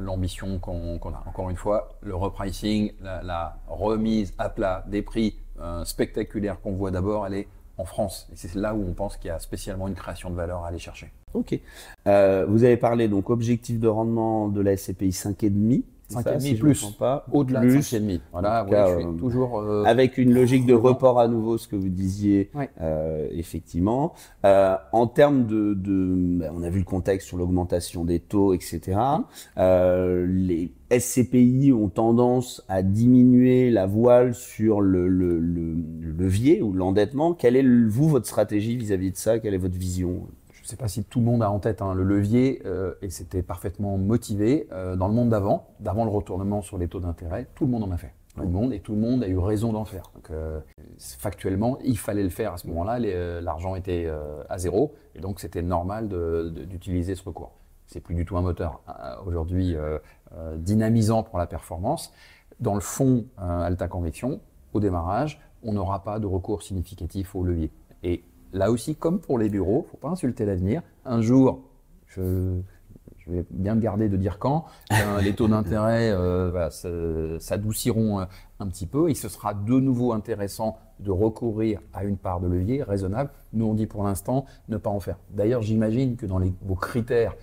l'ambition 0.00 0.58
qu'on 0.58 0.96
a. 0.96 1.24
Encore 1.26 1.50
une 1.50 1.56
fois, 1.56 1.96
le 2.02 2.14
repricing, 2.14 2.92
la, 3.00 3.56
remise 3.66 4.34
à 4.38 4.48
plat 4.48 4.84
des 4.86 5.02
prix 5.02 5.36
spectaculaires 5.84 6.60
qu'on 6.60 6.72
voit 6.72 6.90
d'abord, 6.90 7.26
elle 7.26 7.34
est 7.34 7.48
en 7.78 7.84
France. 7.84 8.28
Et 8.32 8.36
c'est 8.36 8.54
là 8.54 8.74
où 8.74 8.84
on 8.88 8.92
pense 8.92 9.16
qu'il 9.16 9.28
y 9.28 9.30
a 9.30 9.38
spécialement 9.38 9.88
une 9.88 9.94
création 9.94 10.30
de 10.30 10.34
valeur 10.34 10.64
à 10.64 10.68
aller 10.68 10.78
chercher. 10.78 11.12
Ok. 11.34 11.58
Euh, 12.06 12.46
vous 12.48 12.64
avez 12.64 12.76
parlé 12.76 13.08
donc 13.08 13.30
objectif 13.30 13.78
de 13.78 13.88
rendement 13.88 14.48
de 14.48 14.60
la 14.60 14.76
SCPI 14.76 15.10
5,5. 15.10 15.82
5,5 16.10 16.40
si 16.40 16.54
plus, 16.54 16.84
pas 16.98 17.26
au-delà 17.32 17.60
de 17.60 17.70
5,5. 17.70 18.20
Voilà, 18.32 18.66
euh, 18.70 19.12
toujours 19.14 19.58
euh, 19.58 19.84
avec 19.84 20.18
une 20.18 20.32
logique 20.32 20.66
de 20.66 20.74
report 20.74 21.18
à 21.18 21.28
nouveau, 21.28 21.58
ce 21.58 21.66
que 21.66 21.76
vous 21.76 21.88
disiez, 21.88 22.50
euh, 22.80 23.26
effectivement. 23.32 24.14
Euh, 24.44 24.76
en 24.92 25.06
termes 25.06 25.46
de, 25.46 25.74
de 25.74 26.14
ben, 26.38 26.52
on 26.54 26.62
a 26.62 26.70
vu 26.70 26.78
le 26.80 26.84
contexte 26.84 27.26
sur 27.28 27.36
l'augmentation 27.36 28.04
des 28.04 28.20
taux, 28.20 28.54
etc. 28.54 28.98
Les 29.56 30.72
SCPI 30.90 31.72
ont 31.72 31.88
tendance 31.88 32.62
à 32.68 32.82
diminuer 32.82 33.70
la 33.70 33.86
voile 33.86 34.34
sur 34.34 34.80
le, 34.80 35.08
le, 35.08 35.40
le, 35.40 35.74
levier 36.00 36.62
ou 36.62 36.72
l'endettement. 36.72 37.34
Quelle 37.34 37.56
est 37.56 37.86
vous 37.88 38.08
votre 38.08 38.26
stratégie 38.26 38.76
vis-à-vis 38.76 39.08
-vis 39.08 39.12
de 39.12 39.16
ça? 39.16 39.38
Quelle 39.40 39.54
est 39.54 39.58
votre 39.58 39.78
vision? 39.78 40.28
je 40.28 40.45
ne 40.66 40.70
sais 40.70 40.76
pas 40.76 40.88
si 40.88 41.04
tout 41.04 41.20
le 41.20 41.24
monde 41.24 41.42
a 41.42 41.50
en 41.50 41.60
tête 41.60 41.80
hein, 41.80 41.94
le 41.94 42.02
levier, 42.02 42.60
euh, 42.66 42.94
et 43.00 43.08
c'était 43.08 43.42
parfaitement 43.42 43.96
motivé. 43.98 44.68
Euh, 44.72 44.96
dans 44.96 45.06
le 45.06 45.14
monde 45.14 45.28
d'avant, 45.28 45.68
d'avant 45.78 46.04
le 46.04 46.10
retournement 46.10 46.60
sur 46.60 46.76
les 46.76 46.88
taux 46.88 46.98
d'intérêt, 46.98 47.46
tout 47.54 47.66
le 47.66 47.70
monde 47.70 47.84
en 47.84 47.90
a 47.92 47.96
fait. 47.96 48.12
Tout 48.34 48.42
le 48.42 48.48
monde, 48.48 48.72
et 48.74 48.80
tout 48.80 48.92
le 48.92 49.00
monde 49.00 49.22
a 49.22 49.28
eu 49.28 49.38
raison 49.38 49.72
d'en 49.72 49.86
faire. 49.86 50.10
Donc, 50.14 50.30
euh, 50.30 50.60
factuellement, 50.98 51.78
il 51.84 51.96
fallait 51.96 52.22
le 52.22 52.28
faire 52.28 52.52
à 52.52 52.58
ce 52.58 52.66
moment-là. 52.66 52.98
L'argent 53.40 53.76
était 53.76 54.12
à 54.50 54.58
zéro, 54.58 54.94
et 55.14 55.20
donc 55.20 55.40
c'était 55.40 55.62
normal 55.62 56.08
d'utiliser 56.68 57.14
ce 57.14 57.22
recours. 57.22 57.52
C'est 57.86 58.00
plus 58.00 58.14
du 58.14 58.26
tout 58.26 58.36
un 58.36 58.42
moteur 58.42 58.82
aujourd'hui 59.24 59.74
dynamisant 60.56 61.22
pour 61.22 61.38
la 61.38 61.46
performance. 61.46 62.12
Dans 62.60 62.74
le 62.74 62.80
fond 62.80 63.24
Alta 63.38 63.88
Convection, 63.88 64.40
au 64.74 64.80
démarrage, 64.80 65.40
on 65.62 65.72
n'aura 65.72 66.02
pas 66.02 66.18
de 66.18 66.26
recours 66.26 66.62
significatif 66.62 67.34
au 67.34 67.42
levier. 67.42 67.70
Et 68.02 68.22
là 68.52 68.70
aussi, 68.70 68.94
comme 68.94 69.20
pour 69.20 69.38
les 69.38 69.48
bureaux, 69.48 69.82
il 69.82 69.86
ne 69.86 69.90
faut 69.90 69.96
pas 69.96 70.08
insulter 70.08 70.44
l'avenir. 70.44 70.82
Un 71.04 71.20
jour, 71.20 71.62
je, 72.06 72.60
vais 73.26 73.44
bien 73.50 73.74
me 73.74 73.80
garder 73.80 74.08
de 74.08 74.16
dire 74.16 74.38
quand, 74.38 74.66
euh, 74.92 75.20
les 75.20 75.34
taux 75.34 75.48
d'intérêt 75.48 76.12
euh, 76.12 77.38
s'adouciront 77.40 78.20
euh, 78.20 78.24
un 78.60 78.68
petit 78.68 78.86
peu 78.86 79.10
et 79.10 79.14
ce 79.14 79.28
sera 79.28 79.52
de 79.52 79.80
nouveau 79.80 80.12
intéressant 80.12 80.78
de 81.00 81.10
recourir 81.10 81.80
à 81.92 82.04
une 82.04 82.16
part 82.16 82.40
de 82.40 82.46
levier 82.46 82.82
raisonnable. 82.82 83.30
Nous, 83.52 83.66
on 83.66 83.74
dit 83.74 83.86
pour 83.86 84.04
l'instant 84.04 84.46
ne 84.68 84.76
pas 84.76 84.90
en 84.90 85.00
faire. 85.00 85.18
D'ailleurs, 85.30 85.62
j'imagine 85.62 86.16
que 86.16 86.24
dans 86.24 86.40
vos 86.62 86.76
critères, 86.76 87.34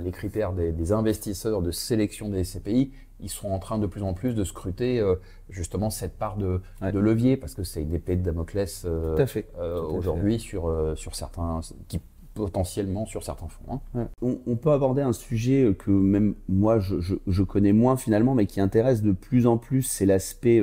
les 0.00 0.10
critères 0.10 0.52
des, 0.52 0.92
investisseurs 0.92 1.62
de 1.62 1.70
sélection 1.70 2.28
des 2.28 2.44
SCPI, 2.44 2.92
ils 3.20 3.30
sont 3.30 3.50
en 3.50 3.58
train 3.58 3.78
de 3.78 3.86
plus 3.86 4.02
en 4.02 4.14
plus 4.14 4.34
de 4.34 4.44
scruter 4.44 5.00
euh, 5.00 5.16
justement 5.48 5.90
cette 5.90 6.18
part 6.18 6.36
de, 6.36 6.60
de 6.82 6.98
levier 6.98 7.36
parce 7.36 7.54
que 7.54 7.62
c'est 7.62 7.82
une 7.82 7.94
épée 7.94 8.16
de 8.16 8.22
Damoclès 8.22 8.84
euh, 8.84 9.16
euh, 9.58 9.80
aujourd'hui 9.82 10.38
sur, 10.38 10.94
sur 10.96 11.14
certains 11.14 11.60
qui 11.88 12.00
potentiellement 12.34 13.06
sur 13.06 13.22
certains 13.22 13.48
fonds. 13.48 13.80
Hein. 13.94 14.08
On, 14.20 14.56
peut 14.56 14.70
aborder 14.70 15.00
un 15.00 15.14
sujet 15.14 15.74
que 15.78 15.90
même 15.90 16.34
moi 16.50 16.78
je, 16.78 16.96
je, 17.26 17.42
connais 17.42 17.72
moins 17.72 17.96
finalement, 17.96 18.34
mais 18.34 18.44
qui 18.44 18.60
intéresse 18.60 19.00
de 19.00 19.12
plus 19.12 19.46
en 19.46 19.56
plus, 19.56 19.80
c'est 19.80 20.04
l'aspect 20.04 20.62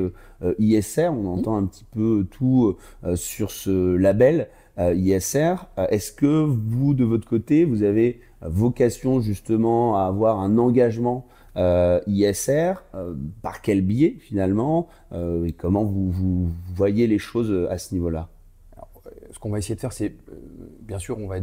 ISR. 0.59 1.07
On 1.07 1.25
entend 1.25 1.57
un 1.57 1.65
petit 1.65 1.85
peu 1.85 2.27
tout 2.29 2.77
sur 3.15 3.49
ce 3.49 3.95
label 3.95 4.49
ISR. 4.77 5.55
Est-ce 5.89 6.11
que 6.11 6.43
vous, 6.45 6.93
de 6.93 7.03
votre 7.03 7.27
côté, 7.27 7.63
vous 7.65 7.83
avez 7.83 8.21
vocation 8.41 9.21
justement 9.21 9.97
à 9.97 10.05
avoir 10.05 10.39
un 10.39 10.57
engagement 10.57 11.27
euh, 11.55 11.99
ISR, 12.07 12.73
euh, 12.95 13.13
par 13.43 13.61
quel 13.61 13.81
biais 13.81 14.17
finalement, 14.19 14.87
euh, 15.11 15.45
et 15.45 15.51
comment 15.51 15.83
vous, 15.83 16.09
vous, 16.09 16.49
voyez 16.73 17.05
les 17.05 17.19
choses 17.19 17.67
à 17.69 17.77
ce 17.77 17.93
niveau-là? 17.93 18.29
Ce 19.31 19.39
qu'on 19.39 19.49
va 19.49 19.57
essayer 19.57 19.75
de 19.75 19.79
faire, 19.79 19.93
c'est, 19.93 20.15
bien 20.81 20.99
sûr, 20.99 21.17
on 21.19 21.27
va, 21.27 21.37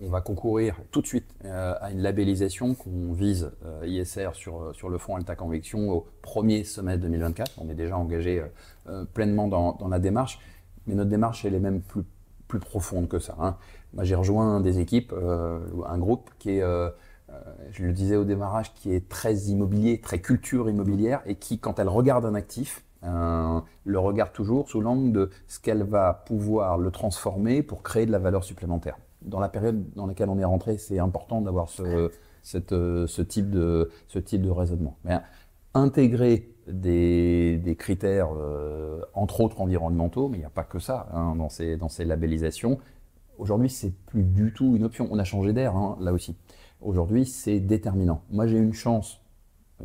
on, 0.00 0.08
va 0.08 0.20
concourir 0.20 0.76
tout 0.90 1.00
de 1.00 1.06
suite 1.06 1.26
à 1.44 1.92
une 1.92 2.00
labellisation 2.00 2.74
qu'on 2.74 3.12
vise 3.12 3.52
ISR 3.84 4.30
sur, 4.34 4.74
sur 4.74 4.88
le 4.88 4.98
fonds 4.98 5.14
Alta 5.14 5.36
Convection 5.36 5.90
au 5.90 6.06
premier 6.22 6.64
semestre 6.64 7.02
2024. 7.02 7.52
On 7.58 7.68
est 7.70 7.74
déjà 7.74 7.96
engagé 7.96 8.42
pleinement 9.14 9.46
dans, 9.46 9.74
dans, 9.74 9.86
la 9.86 10.00
démarche, 10.00 10.40
mais 10.88 10.94
notre 10.94 11.10
démarche, 11.10 11.44
elle 11.44 11.54
est 11.54 11.60
même 11.60 11.82
plus, 11.82 12.02
plus 12.48 12.58
profonde 12.58 13.08
que 13.08 13.18
ça. 13.18 13.36
Hein. 13.38 13.56
Moi, 13.94 14.04
j'ai 14.04 14.14
rejoint 14.14 14.60
des 14.60 14.80
équipes, 14.80 15.14
un 15.14 15.98
groupe 15.98 16.30
qui 16.38 16.58
est 16.58 16.62
euh, 17.30 17.34
je 17.72 17.84
le 17.84 17.92
disais 17.92 18.16
au 18.16 18.24
démarrage, 18.24 18.74
qui 18.74 18.94
est 18.94 19.08
très 19.08 19.34
immobilier, 19.34 20.00
très 20.00 20.20
culture 20.20 20.68
immobilière, 20.70 21.20
et 21.26 21.34
qui, 21.34 21.58
quand 21.58 21.78
elle 21.78 21.88
regarde 21.88 22.24
un 22.24 22.34
actif, 22.34 22.84
euh, 23.04 23.60
le 23.84 23.98
regarde 23.98 24.32
toujours 24.32 24.68
sous 24.68 24.80
l'angle 24.80 25.12
de 25.12 25.30
ce 25.46 25.60
qu'elle 25.60 25.82
va 25.82 26.14
pouvoir 26.26 26.78
le 26.78 26.90
transformer 26.90 27.62
pour 27.62 27.82
créer 27.82 28.06
de 28.06 28.12
la 28.12 28.18
valeur 28.18 28.44
supplémentaire. 28.44 28.98
Dans 29.22 29.40
la 29.40 29.48
période 29.48 29.84
dans 29.94 30.06
laquelle 30.06 30.30
on 30.30 30.38
est 30.38 30.44
rentré, 30.44 30.78
c'est 30.78 30.98
important 30.98 31.40
d'avoir 31.40 31.68
ce, 31.68 32.10
cette, 32.42 32.72
euh, 32.72 33.06
ce, 33.06 33.22
type 33.22 33.50
de, 33.50 33.90
ce 34.08 34.18
type 34.18 34.42
de 34.42 34.50
raisonnement. 34.50 34.96
Mais 35.04 35.18
intégrer 35.74 36.48
des, 36.68 37.58
des 37.58 37.76
critères, 37.76 38.28
entre 39.14 39.40
autres 39.40 39.60
environnementaux, 39.60 40.28
mais 40.28 40.38
il 40.38 40.40
n'y 40.40 40.46
a 40.46 40.50
pas 40.50 40.64
que 40.64 40.78
ça 40.78 41.08
hein, 41.12 41.34
dans, 41.36 41.48
ces, 41.48 41.76
dans 41.76 41.88
ces 41.88 42.04
labellisations. 42.04 42.78
Aujourd'hui, 43.38 43.70
c'est 43.70 43.92
plus 44.06 44.24
du 44.24 44.52
tout 44.52 44.76
une 44.76 44.84
option. 44.84 45.08
On 45.10 45.18
a 45.18 45.24
changé 45.24 45.52
d'air 45.52 45.76
hein, 45.76 45.96
là 46.00 46.12
aussi. 46.12 46.36
Aujourd'hui, 46.80 47.24
c'est 47.24 47.60
déterminant. 47.60 48.22
Moi, 48.30 48.46
j'ai 48.46 48.58
une 48.58 48.74
chance, 48.74 49.20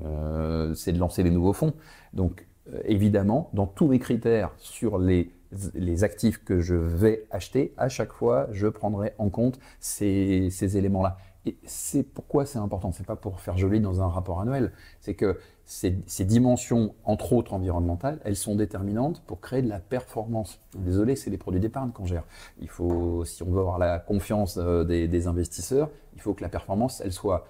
euh, 0.03 0.73
c'est 0.73 0.91
de 0.91 0.99
lancer 0.99 1.23
les 1.23 1.31
nouveaux 1.31 1.53
fonds. 1.53 1.73
Donc, 2.13 2.47
euh, 2.71 2.81
évidemment, 2.85 3.49
dans 3.53 3.67
tous 3.67 3.87
mes 3.87 3.99
critères 3.99 4.51
sur 4.57 4.97
les, 4.97 5.31
les, 5.75 6.03
actifs 6.03 6.43
que 6.43 6.61
je 6.61 6.75
vais 6.75 7.25
acheter, 7.31 7.73
à 7.77 7.89
chaque 7.89 8.11
fois, 8.11 8.47
je 8.51 8.67
prendrai 8.67 9.13
en 9.17 9.29
compte 9.29 9.59
ces, 9.79 10.49
ces 10.49 10.77
éléments-là. 10.77 11.17
Et 11.45 11.57
c'est 11.65 12.03
pourquoi 12.03 12.45
c'est 12.45 12.59
important. 12.59 12.91
C'est 12.91 13.05
pas 13.05 13.15
pour 13.15 13.39
faire 13.39 13.57
joli 13.57 13.79
dans 13.79 14.01
un 14.01 14.07
rapport 14.07 14.39
annuel. 14.39 14.71
C'est 15.01 15.13
que 15.13 15.39
ces, 15.65 15.91
dimensions, 16.25 16.95
entre 17.03 17.33
autres 17.33 17.53
environnementales, 17.53 18.19
elles 18.23 18.35
sont 18.35 18.55
déterminantes 18.55 19.21
pour 19.25 19.41
créer 19.41 19.61
de 19.61 19.69
la 19.69 19.79
performance. 19.79 20.59
Désolé, 20.75 21.15
c'est 21.15 21.29
les 21.29 21.37
produits 21.37 21.59
d'épargne 21.59 21.91
qu'on 21.91 22.05
gère. 22.05 22.23
Il 22.61 22.69
faut, 22.69 23.25
si 23.25 23.43
on 23.43 23.51
veut 23.51 23.59
avoir 23.59 23.77
la 23.77 23.99
confiance 23.99 24.57
euh, 24.57 24.83
des 24.83 25.27
investisseurs, 25.27 25.89
il 26.15 26.21
faut 26.21 26.33
que 26.33 26.43
la 26.43 26.49
performance, 26.49 27.01
elle 27.01 27.13
soit 27.13 27.45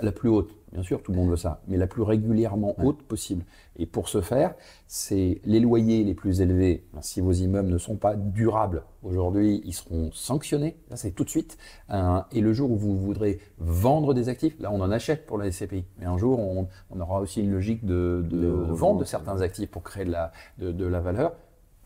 la 0.00 0.12
plus 0.12 0.28
haute. 0.28 0.54
Bien 0.72 0.82
sûr, 0.82 1.02
tout 1.02 1.12
le 1.12 1.18
monde 1.18 1.28
veut 1.28 1.36
ça, 1.36 1.60
mais 1.68 1.76
la 1.76 1.86
plus 1.86 2.02
régulièrement 2.02 2.74
haute 2.82 3.02
possible. 3.02 3.44
Et 3.76 3.84
pour 3.84 4.08
ce 4.08 4.22
faire, 4.22 4.54
c'est 4.86 5.42
les 5.44 5.60
loyers 5.60 6.02
les 6.02 6.14
plus 6.14 6.40
élevés. 6.40 6.86
Si 7.02 7.20
vos 7.20 7.32
immeubles 7.32 7.68
ne 7.68 7.76
sont 7.76 7.96
pas 7.96 8.16
durables 8.16 8.84
aujourd'hui, 9.02 9.60
ils 9.66 9.74
seront 9.74 10.10
sanctionnés. 10.12 10.78
Là, 10.88 10.96
c'est 10.96 11.10
tout 11.10 11.24
de 11.24 11.28
suite. 11.28 11.58
Euh, 11.90 12.20
et 12.32 12.40
le 12.40 12.54
jour 12.54 12.70
où 12.70 12.76
vous 12.76 12.96
voudrez 12.96 13.38
vendre 13.58 14.14
des 14.14 14.30
actifs, 14.30 14.58
là, 14.60 14.70
on 14.72 14.80
en 14.80 14.90
achète 14.90 15.26
pour 15.26 15.36
la 15.36 15.52
SCPI. 15.52 15.84
Mais 15.98 16.06
un 16.06 16.16
jour, 16.16 16.38
on, 16.38 17.00
aura 17.00 17.20
aussi 17.20 17.42
une 17.42 17.52
logique 17.52 17.84
de, 17.84 18.24
de, 18.30 18.46
vente 18.46 18.98
de 18.98 19.04
certains 19.04 19.42
actifs 19.42 19.70
pour 19.70 19.82
créer 19.82 20.06
de 20.06 20.12
la, 20.12 20.32
de, 20.58 20.86
la 20.86 21.00
valeur. 21.00 21.34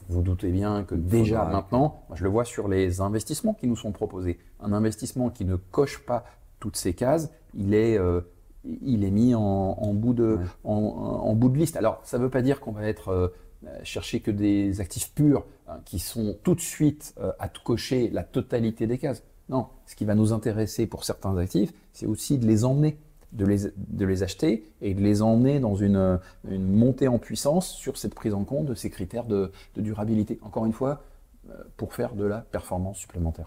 Vous 0.09 0.23
doutez 0.23 0.53
bien 0.53 0.85
que 0.85 0.95
déjà 0.95 1.45
maintenant, 1.45 2.03
je 2.15 2.23
le 2.23 2.31
vois 2.31 2.45
sur 2.45 2.69
les 2.69 3.01
investissements 3.01 3.55
qui 3.55 3.67
nous 3.67 3.75
sont 3.75 3.91
proposés. 3.91 4.39
Un 4.61 4.73
investissement 4.73 5.31
qui 5.31 5.45
ne 5.45 5.57
coche 5.57 6.07
pas 6.07 6.25
toutes 6.61 6.77
ces 6.77 6.95
cases, 6.95 7.31
il 7.55 7.75
est, 7.75 7.99
euh, 7.99 8.21
il 8.65 9.05
est 9.05 9.11
mis 9.11 9.35
en, 9.35 9.95
bout 9.95 10.15
de, 10.15 10.39
en, 10.65 11.35
bout 11.35 11.49
de 11.49 11.59
liste. 11.59 11.77
Alors, 11.77 12.01
ça 12.05 12.19
ne 12.19 12.25
veut 12.25 12.31
pas 12.31 12.43
dire 12.43 12.61
qu'on 12.61 12.73
va 12.73 12.87
être 12.87 13.09
euh, 13.09 13.29
chercher 13.83 14.21
que 14.21 14.31
des 14.31 14.81
actifs 14.81 15.13
purs 15.15 15.45
hein, 15.69 15.79
qui 15.85 15.99
sont 15.99 16.37
tout 16.43 16.55
de 16.55 16.61
suite 16.61 17.15
euh, 17.21 17.33
à 17.39 17.49
cocher 17.49 18.11
la 18.11 18.25
totalité 18.25 18.87
des 18.87 18.99
cases. 18.99 19.23
Non, 19.49 19.69
ce 19.87 19.95
qui 19.95 20.05
va 20.05 20.15
nous 20.15 20.33
intéresser 20.33 20.87
pour 20.87 21.05
certains 21.05 21.37
actifs, 21.37 21.73
c'est 21.93 22.07
aussi 22.07 22.39
de 22.39 22.47
les 22.47 22.65
emmener, 22.65 22.99
de 23.33 23.47
les, 23.47 23.59
de 23.77 24.05
les 24.05 24.23
acheter 24.25 24.65
et 24.81 24.95
de 24.95 25.01
les 25.01 25.23
emmener 25.23 25.61
dans 25.61 25.77
une, 25.77 26.19
une, 26.49 26.73
montée 26.73 27.07
en 27.07 27.19
puissance 27.19 27.69
sur 27.69 27.97
cette 27.97 28.15
prise 28.15 28.35
en 28.35 28.43
compte 28.43 28.67
de 28.67 28.75
ces 28.75 28.91
critères 28.91 29.25
de, 29.25 29.53
de 29.77 29.83
durabilité. 29.83 30.41
Encore 30.43 30.67
une 30.67 30.73
fois, 30.73 31.03
pour 31.77 31.95
faire 31.95 32.17
de 32.17 32.25
la 32.25 32.39
performance 32.39 32.99
supplémentaire. 32.99 33.47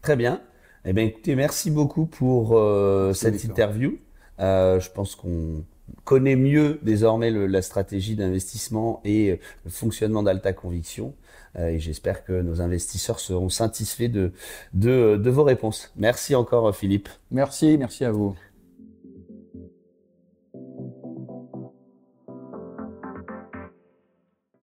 Très 0.00 0.16
bien. 0.16 0.40
Eh 0.84 0.92
bien, 0.92 1.04
écoutez, 1.04 1.34
merci 1.34 1.70
beaucoup 1.70 2.06
pour 2.06 2.56
euh, 2.56 3.12
cette 3.12 3.44
interview. 3.44 3.98
Euh, 4.40 4.80
je 4.80 4.90
pense 4.90 5.14
qu'on 5.14 5.64
connaît 6.04 6.36
mieux 6.36 6.78
désormais 6.82 7.30
le, 7.30 7.46
la 7.46 7.62
stratégie 7.62 8.16
d'investissement 8.16 9.00
et 9.04 9.40
le 9.64 9.70
fonctionnement 9.70 10.22
d'Alta 10.22 10.52
Conviction. 10.52 11.14
Euh, 11.56 11.68
et 11.68 11.78
j'espère 11.80 12.24
que 12.24 12.40
nos 12.40 12.60
investisseurs 12.62 13.20
seront 13.20 13.48
satisfaits 13.50 14.08
de, 14.08 14.32
de, 14.72 15.16
de 15.16 15.30
vos 15.30 15.44
réponses. 15.44 15.92
Merci 15.96 16.34
encore, 16.34 16.74
Philippe. 16.74 17.08
Merci, 17.30 17.76
merci 17.76 18.04
à 18.04 18.12
vous. 18.12 18.34